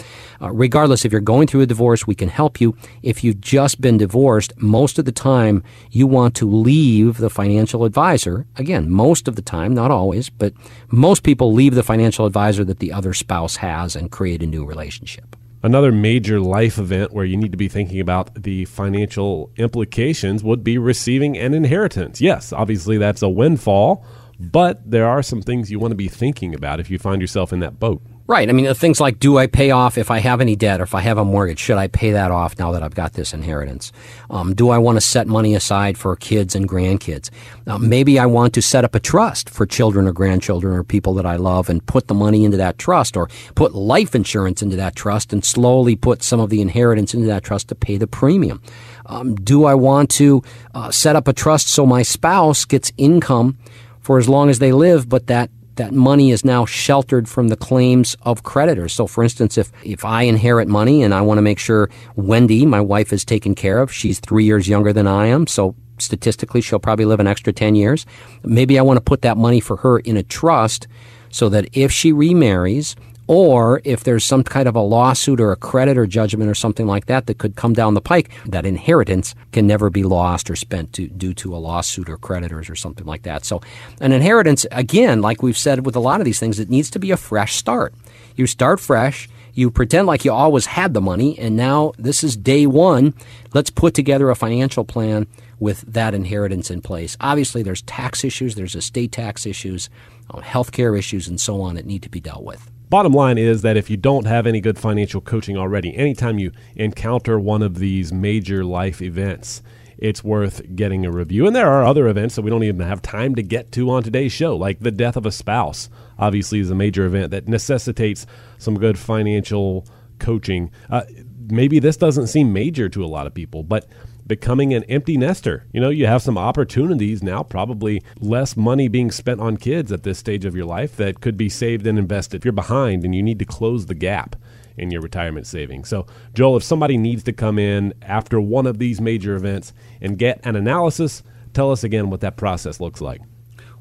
uh, 0.41 0.51
regardless, 0.51 1.05
if 1.05 1.11
you're 1.11 1.21
going 1.21 1.47
through 1.47 1.61
a 1.61 1.65
divorce, 1.65 2.07
we 2.07 2.15
can 2.15 2.29
help 2.29 2.61
you. 2.61 2.75
If 3.03 3.23
you've 3.23 3.41
just 3.41 3.81
been 3.81 3.97
divorced, 3.97 4.53
most 4.57 4.97
of 4.97 5.05
the 5.05 5.11
time 5.11 5.63
you 5.91 6.07
want 6.07 6.35
to 6.35 6.49
leave 6.49 7.17
the 7.17 7.29
financial 7.29 7.83
advisor. 7.83 8.45
Again, 8.55 8.89
most 8.89 9.27
of 9.27 9.35
the 9.35 9.41
time, 9.41 9.73
not 9.73 9.91
always, 9.91 10.29
but 10.29 10.53
most 10.89 11.23
people 11.23 11.53
leave 11.53 11.75
the 11.75 11.83
financial 11.83 12.25
advisor 12.25 12.63
that 12.63 12.79
the 12.79 12.93
other 12.93 13.13
spouse 13.13 13.57
has 13.57 13.95
and 13.95 14.11
create 14.11 14.41
a 14.41 14.47
new 14.47 14.65
relationship. 14.65 15.35
Another 15.61 15.91
major 15.91 16.39
life 16.39 16.77
event 16.77 17.11
where 17.11 17.25
you 17.25 17.35
need 17.35 17.51
to 17.51 17.57
be 17.57 17.67
thinking 17.67 17.99
about 17.99 18.43
the 18.43 18.63
financial 18.63 19.51
implications 19.57 20.41
would 20.41 20.63
be 20.63 20.77
receiving 20.77 21.37
an 21.37 21.53
inheritance. 21.53 22.21
Yes, 22.21 22.53
obviously 22.53 22.97
that's 22.97 23.21
a 23.21 23.27
windfall 23.27 24.05
but 24.39 24.89
there 24.89 25.07
are 25.07 25.21
some 25.21 25.41
things 25.41 25.69
you 25.69 25.79
want 25.79 25.91
to 25.91 25.95
be 25.95 26.07
thinking 26.07 26.55
about 26.55 26.79
if 26.79 26.89
you 26.89 26.97
find 26.97 27.21
yourself 27.21 27.51
in 27.51 27.59
that 27.59 27.79
boat. 27.79 28.01
Right. 28.29 28.47
I 28.47 28.53
mean, 28.53 28.71
things 28.75 29.01
like 29.01 29.17
do 29.17 29.39
I 29.39 29.47
pay 29.47 29.71
off 29.71 29.97
if 29.97 30.11
I 30.11 30.19
have 30.19 30.39
any 30.39 30.55
debt 30.55 30.81
or 30.81 30.83
if 30.83 30.93
I 30.93 31.01
have 31.01 31.17
a 31.17 31.25
mortgage? 31.25 31.57
Should 31.57 31.79
I 31.79 31.87
pay 31.87 32.11
that 32.11 32.29
off 32.29 32.59
now 32.59 32.71
that 32.73 32.83
I've 32.83 32.93
got 32.93 33.13
this 33.13 33.33
inheritance? 33.33 33.91
Um, 34.29 34.53
do 34.53 34.69
I 34.69 34.77
want 34.77 34.97
to 34.97 35.01
set 35.01 35.25
money 35.25 35.55
aside 35.55 35.97
for 35.97 36.15
kids 36.15 36.53
and 36.53 36.69
grandkids? 36.69 37.31
Uh, 37.65 37.79
maybe 37.79 38.19
I 38.19 38.27
want 38.27 38.53
to 38.53 38.61
set 38.61 38.85
up 38.85 38.93
a 38.93 38.99
trust 38.99 39.49
for 39.49 39.65
children 39.65 40.07
or 40.07 40.13
grandchildren 40.13 40.75
or 40.75 40.83
people 40.83 41.15
that 41.15 41.25
I 41.25 41.37
love 41.37 41.71
and 41.71 41.83
put 41.87 42.07
the 42.07 42.13
money 42.13 42.45
into 42.45 42.57
that 42.57 42.77
trust 42.77 43.17
or 43.17 43.29
put 43.55 43.73
life 43.73 44.13
insurance 44.13 44.61
into 44.61 44.75
that 44.75 44.95
trust 44.95 45.33
and 45.33 45.43
slowly 45.43 45.95
put 45.95 46.21
some 46.21 46.39
of 46.39 46.51
the 46.51 46.61
inheritance 46.61 47.15
into 47.15 47.25
that 47.25 47.43
trust 47.43 47.69
to 47.69 47.75
pay 47.75 47.97
the 47.97 48.05
premium. 48.05 48.61
Um, 49.07 49.33
do 49.33 49.65
I 49.65 49.73
want 49.73 50.11
to 50.11 50.43
uh, 50.75 50.91
set 50.91 51.15
up 51.15 51.27
a 51.27 51.33
trust 51.33 51.67
so 51.67 51.83
my 51.83 52.03
spouse 52.03 52.63
gets 52.63 52.91
income 52.95 53.57
for 54.01 54.17
as 54.17 54.29
long 54.29 54.49
as 54.49 54.59
they 54.59 54.71
live, 54.71 55.09
but 55.09 55.27
that 55.27 55.49
that 55.79 55.93
money 55.93 56.29
is 56.29 56.43
now 56.43 56.65
sheltered 56.65 57.29
from 57.29 57.47
the 57.47 57.55
claims 57.55 58.17
of 58.23 58.43
creditors. 58.43 58.91
So, 58.91 59.07
for 59.07 59.23
instance, 59.23 59.57
if, 59.57 59.71
if 59.81 60.03
I 60.03 60.23
inherit 60.23 60.67
money 60.67 61.03
and 61.03 61.13
I 61.13 61.21
want 61.21 61.37
to 61.37 61.41
make 61.41 61.57
sure 61.57 61.89
Wendy, 62.17 62.65
my 62.65 62.81
wife, 62.81 63.13
is 63.13 63.23
taken 63.23 63.55
care 63.55 63.81
of, 63.81 63.89
she's 63.91 64.19
three 64.19 64.43
years 64.43 64.67
younger 64.67 64.91
than 64.91 65.07
I 65.07 65.27
am, 65.27 65.47
so 65.47 65.75
statistically 65.97 66.59
she'll 66.59 66.79
probably 66.79 67.05
live 67.05 67.21
an 67.21 67.27
extra 67.27 67.53
10 67.53 67.75
years. 67.75 68.05
Maybe 68.43 68.77
I 68.77 68.81
want 68.81 68.97
to 68.97 69.01
put 69.01 69.21
that 69.21 69.37
money 69.37 69.61
for 69.61 69.77
her 69.77 69.99
in 69.99 70.17
a 70.17 70.23
trust 70.23 70.85
so 71.29 71.47
that 71.47 71.69
if 71.71 71.93
she 71.93 72.11
remarries, 72.11 72.97
or 73.29 73.79
if 73.85 74.03
there's 74.03 74.25
some 74.25 74.43
kind 74.43 74.67
of 74.67 74.75
a 74.75 74.81
lawsuit 74.81 75.39
or 75.39 75.51
a 75.51 75.55
creditor 75.55 76.07
judgment 76.07 76.49
or 76.49 76.55
something 76.55 76.87
like 76.87 77.05
that 77.05 77.27
that 77.27 77.37
could 77.37 77.55
come 77.55 77.73
down 77.73 77.93
the 77.93 78.01
pike, 78.01 78.31
that 78.47 78.65
inheritance 78.65 79.35
can 79.51 79.67
never 79.67 79.91
be 79.91 80.01
lost 80.01 80.49
or 80.49 80.55
spent 80.55 80.93
to, 80.93 81.07
due 81.09 81.35
to 81.35 81.55
a 81.55 81.57
lawsuit 81.57 82.09
or 82.09 82.17
creditors 82.17 82.71
or 82.71 82.75
something 82.75 83.05
like 83.05 83.21
that. 83.21 83.45
So, 83.45 83.61
an 84.01 84.13
inheritance, 84.13 84.65
again, 84.71 85.21
like 85.21 85.43
we've 85.43 85.55
said 85.55 85.85
with 85.85 85.95
a 85.95 85.99
lot 85.99 86.21
of 86.21 86.25
these 86.25 86.39
things, 86.39 86.57
it 86.57 86.71
needs 86.71 86.89
to 86.89 86.97
be 86.97 87.11
a 87.11 87.17
fresh 87.17 87.55
start. 87.55 87.93
You 88.35 88.47
start 88.47 88.79
fresh. 88.79 89.29
You 89.53 89.69
pretend 89.69 90.07
like 90.07 90.25
you 90.25 90.31
always 90.31 90.65
had 90.65 90.95
the 90.95 91.01
money, 91.01 91.37
and 91.37 91.55
now 91.55 91.91
this 91.99 92.23
is 92.23 92.35
day 92.35 92.65
one. 92.65 93.13
Let's 93.53 93.69
put 93.69 93.93
together 93.93 94.31
a 94.31 94.35
financial 94.35 94.85
plan 94.85 95.27
with 95.59 95.81
that 95.81 96.15
inheritance 96.15 96.71
in 96.71 96.81
place. 96.81 97.15
Obviously, 97.21 97.61
there's 97.61 97.83
tax 97.83 98.23
issues, 98.23 98.55
there's 98.55 98.75
estate 98.75 99.11
tax 99.11 99.45
issues, 99.45 99.87
uh, 100.31 100.39
healthcare 100.39 100.97
issues, 100.97 101.27
and 101.27 101.39
so 101.39 101.61
on 101.61 101.75
that 101.75 101.85
need 101.85 102.01
to 102.01 102.09
be 102.09 102.19
dealt 102.19 102.43
with. 102.43 102.71
Bottom 102.89 103.13
line 103.13 103.37
is 103.37 103.61
that 103.61 103.77
if 103.77 103.89
you 103.91 103.97
don't 103.97 104.25
have 104.25 104.47
any 104.47 104.59
good 104.59 104.79
financial 104.79 105.21
coaching 105.21 105.55
already, 105.55 105.95
anytime 105.95 106.39
you 106.39 106.51
encounter 106.75 107.39
one 107.39 107.61
of 107.61 107.77
these 107.77 108.11
major 108.11 108.65
life 108.65 108.99
events, 108.99 109.61
it's 109.99 110.23
worth 110.23 110.75
getting 110.75 111.05
a 111.05 111.11
review. 111.11 111.45
And 111.45 111.55
there 111.55 111.69
are 111.69 111.85
other 111.85 112.07
events 112.07 112.35
that 112.35 112.41
we 112.41 112.49
don't 112.49 112.63
even 112.63 112.79
have 112.79 113.03
time 113.03 113.35
to 113.35 113.43
get 113.43 113.71
to 113.73 113.91
on 113.91 114.01
today's 114.01 114.31
show, 114.31 114.55
like 114.55 114.79
the 114.79 114.89
death 114.89 115.15
of 115.17 115.27
a 115.27 115.31
spouse, 115.31 115.87
obviously, 116.17 116.59
is 116.59 116.71
a 116.71 116.75
major 116.75 117.05
event 117.05 117.29
that 117.29 117.47
necessitates 117.47 118.25
some 118.57 118.79
good 118.79 118.97
financial 118.97 119.85
coaching. 120.17 120.71
Uh, 120.89 121.03
maybe 121.47 121.77
this 121.77 121.97
doesn't 121.97 122.27
seem 122.27 122.51
major 122.51 122.89
to 122.89 123.05
a 123.05 123.07
lot 123.07 123.27
of 123.27 123.35
people, 123.35 123.61
but 123.61 123.87
becoming 124.29 124.73
an 124.73 124.83
empty 124.85 125.17
nester. 125.17 125.65
You 125.73 125.81
know, 125.81 125.89
you 125.89 126.05
have 126.05 126.21
some 126.21 126.37
opportunities 126.37 127.21
now, 127.21 127.43
probably 127.43 128.01
less 128.21 128.55
money 128.55 128.87
being 128.87 129.11
spent 129.11 129.41
on 129.41 129.57
kids 129.57 129.91
at 129.91 130.03
this 130.03 130.19
stage 130.19 130.45
of 130.45 130.55
your 130.55 130.67
life 130.67 130.95
that 130.97 131.19
could 131.19 131.35
be 131.35 131.49
saved 131.49 131.85
and 131.85 131.99
invested. 131.99 132.37
If 132.37 132.45
you're 132.45 132.53
behind 132.53 133.03
and 133.03 133.13
you 133.13 133.23
need 133.23 133.39
to 133.39 133.45
close 133.45 133.87
the 133.87 133.95
gap 133.95 134.37
in 134.77 134.91
your 134.91 135.01
retirement 135.01 135.47
savings. 135.47 135.89
So, 135.89 136.05
Joel, 136.33 136.57
if 136.57 136.63
somebody 136.63 136.95
needs 136.95 137.23
to 137.23 137.33
come 137.33 137.59
in 137.59 137.93
after 138.03 138.39
one 138.39 138.67
of 138.67 138.77
these 138.77 139.01
major 139.01 139.35
events 139.35 139.73
and 139.99 140.17
get 140.17 140.39
an 140.45 140.55
analysis, 140.55 141.23
tell 141.53 141.71
us 141.71 141.83
again 141.83 142.09
what 142.09 142.21
that 142.21 142.37
process 142.37 142.79
looks 142.79 143.01
like. 143.01 143.21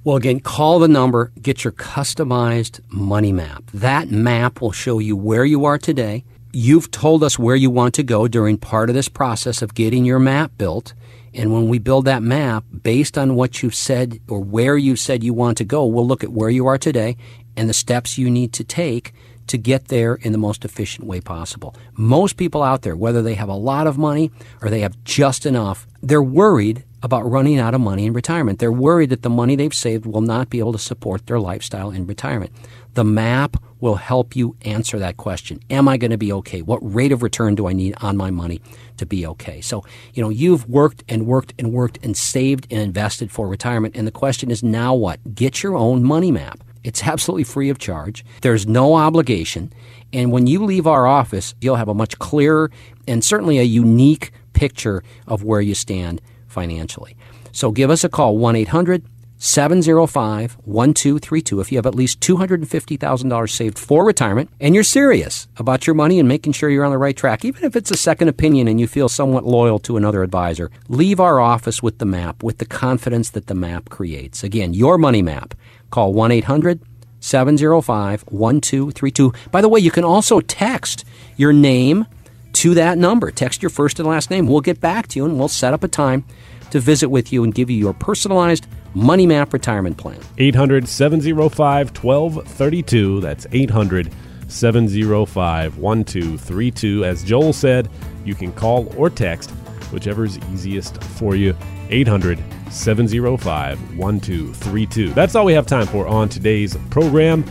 Well, 0.03 0.17
again, 0.17 0.41
call 0.41 0.79
the 0.79 0.89
number, 0.89 1.31
get 1.43 1.63
your 1.63 1.73
customized 1.73 2.81
money 2.89 3.33
map. 3.33 3.65
That 3.75 4.11
map 4.11 4.63
will 4.63 4.73
show 4.73 4.99
you 4.99 5.15
where 5.15 5.45
you 5.45 5.67
are 5.67 5.77
today 5.77 6.25
You've 6.53 6.91
told 6.91 7.23
us 7.23 7.39
where 7.39 7.57
you 7.57 7.71
want 7.71 7.95
to 7.95 8.03
go 8.03 8.27
during 8.27 8.57
part 8.57 8.89
of 8.89 8.95
this 8.95 9.09
process 9.09 9.61
of 9.61 9.75
getting 9.75 10.05
your 10.05 10.19
map 10.19 10.53
built. 10.57 10.95
And 11.35 11.53
when 11.53 11.69
we 11.69 11.79
build 11.79 12.07
that 12.07 12.23
map, 12.23 12.65
based 12.83 13.19
on 13.19 13.35
what 13.35 13.63
you've 13.63 13.75
said 13.75 14.19
or 14.29 14.41
where 14.41 14.77
you 14.77 14.97
said 14.97 15.23
you 15.23 15.35
want 15.35 15.59
to 15.59 15.65
go, 15.65 15.85
we'll 15.85 16.07
look 16.07 16.25
at 16.25 16.33
where 16.33 16.49
you 16.49 16.67
are 16.67 16.79
today 16.79 17.17
and 17.57 17.69
the 17.69 17.75
steps 17.75 18.17
you 18.17 18.31
need 18.31 18.53
to 18.55 18.65
take 18.65 19.13
to 19.49 19.59
get 19.59 19.89
there 19.89 20.15
in 20.15 20.33
the 20.33 20.39
most 20.39 20.65
efficient 20.65 21.07
way 21.07 21.21
possible. 21.21 21.75
Most 21.95 22.37
people 22.37 22.63
out 22.63 22.83
there, 22.83 22.97
whether 22.97 23.23
they 23.23 23.35
have 23.35 23.49
a 23.49 23.55
lot 23.55 23.87
of 23.87 23.99
money 23.99 24.31
or 24.63 24.71
they 24.71 24.81
have 24.81 25.03
just 25.05 25.47
enough, 25.47 25.87
they're 26.03 26.23
worried 26.23 26.85
about 27.03 27.29
running 27.31 27.59
out 27.59 27.75
of 27.75 27.81
money 27.81 28.07
in 28.07 28.13
retirement. 28.13 28.59
They're 28.59 28.73
worried 28.73 29.11
that 29.11 29.23
the 29.23 29.31
money 29.31 29.55
they've 29.55 29.75
saved 29.75 30.05
will 30.05 30.21
not 30.21 30.51
be 30.51 30.59
able 30.59 30.73
to 30.73 30.79
support 30.79 31.27
their 31.27 31.39
lifestyle 31.39 31.91
in 31.91 32.07
retirement. 32.07 32.53
The 32.95 33.05
map 33.05 33.57
will 33.81 33.95
help 33.95 34.35
you 34.35 34.57
answer 34.63 34.99
that 34.99 35.17
question. 35.17 35.61
Am 35.71 35.87
I 35.87 35.97
going 35.97 36.11
to 36.11 36.19
be 36.19 36.33
okay? 36.33 36.63
What 36.63 36.81
rate 36.83 37.13
of 37.13 37.23
return 37.23 37.55
do 37.55 37.69
I 37.69 37.73
need 37.73 37.95
on 38.01 38.17
my 38.17 38.31
money 38.31 38.61
to 38.97 39.07
be 39.07 39.25
okay? 39.27 39.61
So, 39.61 39.85
you 40.15 40.23
know, 40.23 40.31
you've 40.31 40.69
worked 40.69 41.05
and 41.09 41.27
worked 41.27 41.55
and 41.59 41.73
worked 41.73 41.99
and 42.03 42.17
saved 42.17 42.67
and 42.71 42.81
invested 42.81 43.31
for 43.31 43.47
retirement. 43.47 43.97
And 43.97 44.07
the 44.07 44.13
question 44.13 44.51
is 44.51 44.65
now 44.65 44.95
what? 44.95 45.37
Get 45.37 45.63
your 45.63 45.77
own 45.77 46.03
money 46.03 46.33
map. 46.33 46.65
It's 46.89 47.07
absolutely 47.07 47.45
free 47.45 47.69
of 47.69 47.79
charge. 47.79 48.25
There's 48.41 48.67
no 48.67 48.95
obligation. 48.95 49.71
And 50.11 50.33
when 50.33 50.47
you 50.47 50.65
leave 50.65 50.87
our 50.87 51.07
office, 51.07 51.55
you'll 51.61 51.77
have 51.77 51.89
a 51.89 51.93
much 51.93 52.19
clearer 52.19 52.71
and 53.07 53.23
certainly 53.23 53.59
a 53.59 53.63
unique 53.63 54.33
picture 54.55 55.03
of 55.27 55.45
where 55.45 55.61
you 55.61 55.75
stand 55.75 56.23
financially. 56.47 57.15
So 57.53 57.73
give 57.73 57.91
us 57.91 58.05
a 58.05 58.09
call, 58.09 58.39
1 58.39 58.57
800 58.57 59.05
705 59.37 60.57
1232 60.65 61.61
if 61.61 61.71
you 61.71 61.79
have 61.79 61.87
at 61.87 61.95
least 61.95 62.21
$250,000 62.21 63.51
saved 63.51 63.79
for 63.79 64.05
retirement 64.05 64.51
and 64.61 64.75
you're 64.75 64.83
serious 64.83 65.47
about 65.59 65.87
your 65.87 65.95
money 65.95 66.19
and 66.19 66.27
making 66.27 66.53
sure 66.53 66.69
you're 66.69 66.85
on 66.85 66.91
the 66.91 66.99
right 66.99 67.17
track. 67.17 67.45
Even 67.45 67.65
if 67.65 67.77
it's 67.77 67.91
a 67.91 67.97
second 67.97 68.29
opinion 68.29 68.67
and 68.67 68.81
you 68.81 68.89
feel 68.89 69.09
somewhat 69.09 69.45
loyal 69.45 69.79
to 69.79 69.97
another 69.97 70.23
advisor, 70.23 70.71
leave 70.89 71.21
our 71.21 71.39
office 71.39 71.83
with 71.83 71.99
the 71.99 72.07
map 72.07 72.43
with 72.43 72.59
the 72.59 72.67
confidence 72.67 73.31
that 73.31 73.47
the 73.47 73.55
map 73.55 73.91
creates. 73.91 74.43
Again, 74.43 74.73
your 74.75 74.97
money 74.99 75.23
map. 75.23 75.55
Call 75.91 76.13
1 76.13 76.31
800 76.33 76.81
705 77.21 78.23
1232. 78.23 79.33
By 79.51 79.61
the 79.61 79.69
way, 79.69 79.81
you 79.81 79.91
can 79.91 80.05
also 80.05 80.41
text 80.41 81.05
your 81.37 81.53
name 81.53 82.07
to 82.55 82.75
that 82.75 82.99
number. 82.99 83.31
Text 83.31 83.63
your 83.63 83.71
first 83.71 83.99
and 83.99 84.09
last 84.09 84.31
name. 84.31 84.47
We'll 84.47 84.61
get 84.61 84.81
back 84.81 85.09
to 85.09 85.19
you 85.19 85.25
and 85.25 85.39
we'll 85.39 85.49
set 85.49 85.73
up 85.73 85.85
a 85.85 85.89
time 85.89 86.25
to 86.71 86.81
visit 86.81 87.09
with 87.09 87.33
you 87.33 87.45
and 87.45 87.55
give 87.55 87.71
you 87.71 87.77
your 87.77 87.95
personalized 87.95 88.67
Money 88.95 89.27
Map 89.27 89.53
Retirement 89.53 89.97
Plan. 89.97 90.21
800 90.39 90.89
705 90.89 92.05
1232. 92.05 93.21
That's 93.21 93.47
800 93.53 94.13
705 94.49 95.79
1232. 95.79 97.05
As 97.05 97.23
Joel 97.23 97.53
said, 97.53 97.89
you 98.25 98.35
can 98.35 98.53
call 98.53 98.93
or 98.97 99.11
text 99.11 99.51
whichever 99.93 100.25
is 100.25 100.39
easiest 100.53 101.03
for 101.03 101.35
you. 101.35 101.57
800 101.91 102.43
705 102.71 103.97
1232. 103.97 105.13
That's 105.15 105.35
all 105.35 105.45
we 105.45 105.53
have 105.53 105.67
time 105.67 105.87
for 105.87 106.07
on 106.07 106.29
today's 106.29 106.77
program. 106.91 107.45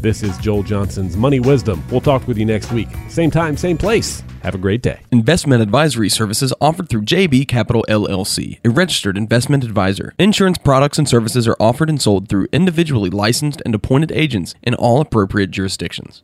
This 0.00 0.22
is 0.22 0.38
Joel 0.38 0.62
Johnson's 0.62 1.16
Money 1.16 1.40
Wisdom. 1.40 1.84
We'll 1.90 2.00
talk 2.00 2.26
with 2.26 2.38
you 2.38 2.46
next 2.46 2.72
week. 2.72 2.88
Same 3.08 3.30
time, 3.30 3.56
same 3.56 3.76
place. 3.76 4.22
Have 4.42 4.54
a 4.54 4.58
great 4.58 4.80
day. 4.80 5.00
Investment 5.10 5.62
advisory 5.62 6.08
services 6.08 6.54
offered 6.60 6.88
through 6.88 7.02
JB 7.02 7.46
Capital 7.48 7.84
LLC, 7.88 8.58
a 8.64 8.70
registered 8.70 9.18
investment 9.18 9.62
advisor. 9.62 10.14
Insurance 10.18 10.56
products 10.56 10.98
and 10.98 11.06
services 11.06 11.46
are 11.46 11.56
offered 11.60 11.90
and 11.90 12.00
sold 12.00 12.28
through 12.28 12.46
individually 12.50 13.10
licensed 13.10 13.60
and 13.66 13.74
appointed 13.74 14.10
agents 14.12 14.54
in 14.62 14.74
all 14.74 15.02
appropriate 15.02 15.50
jurisdictions. 15.50 16.22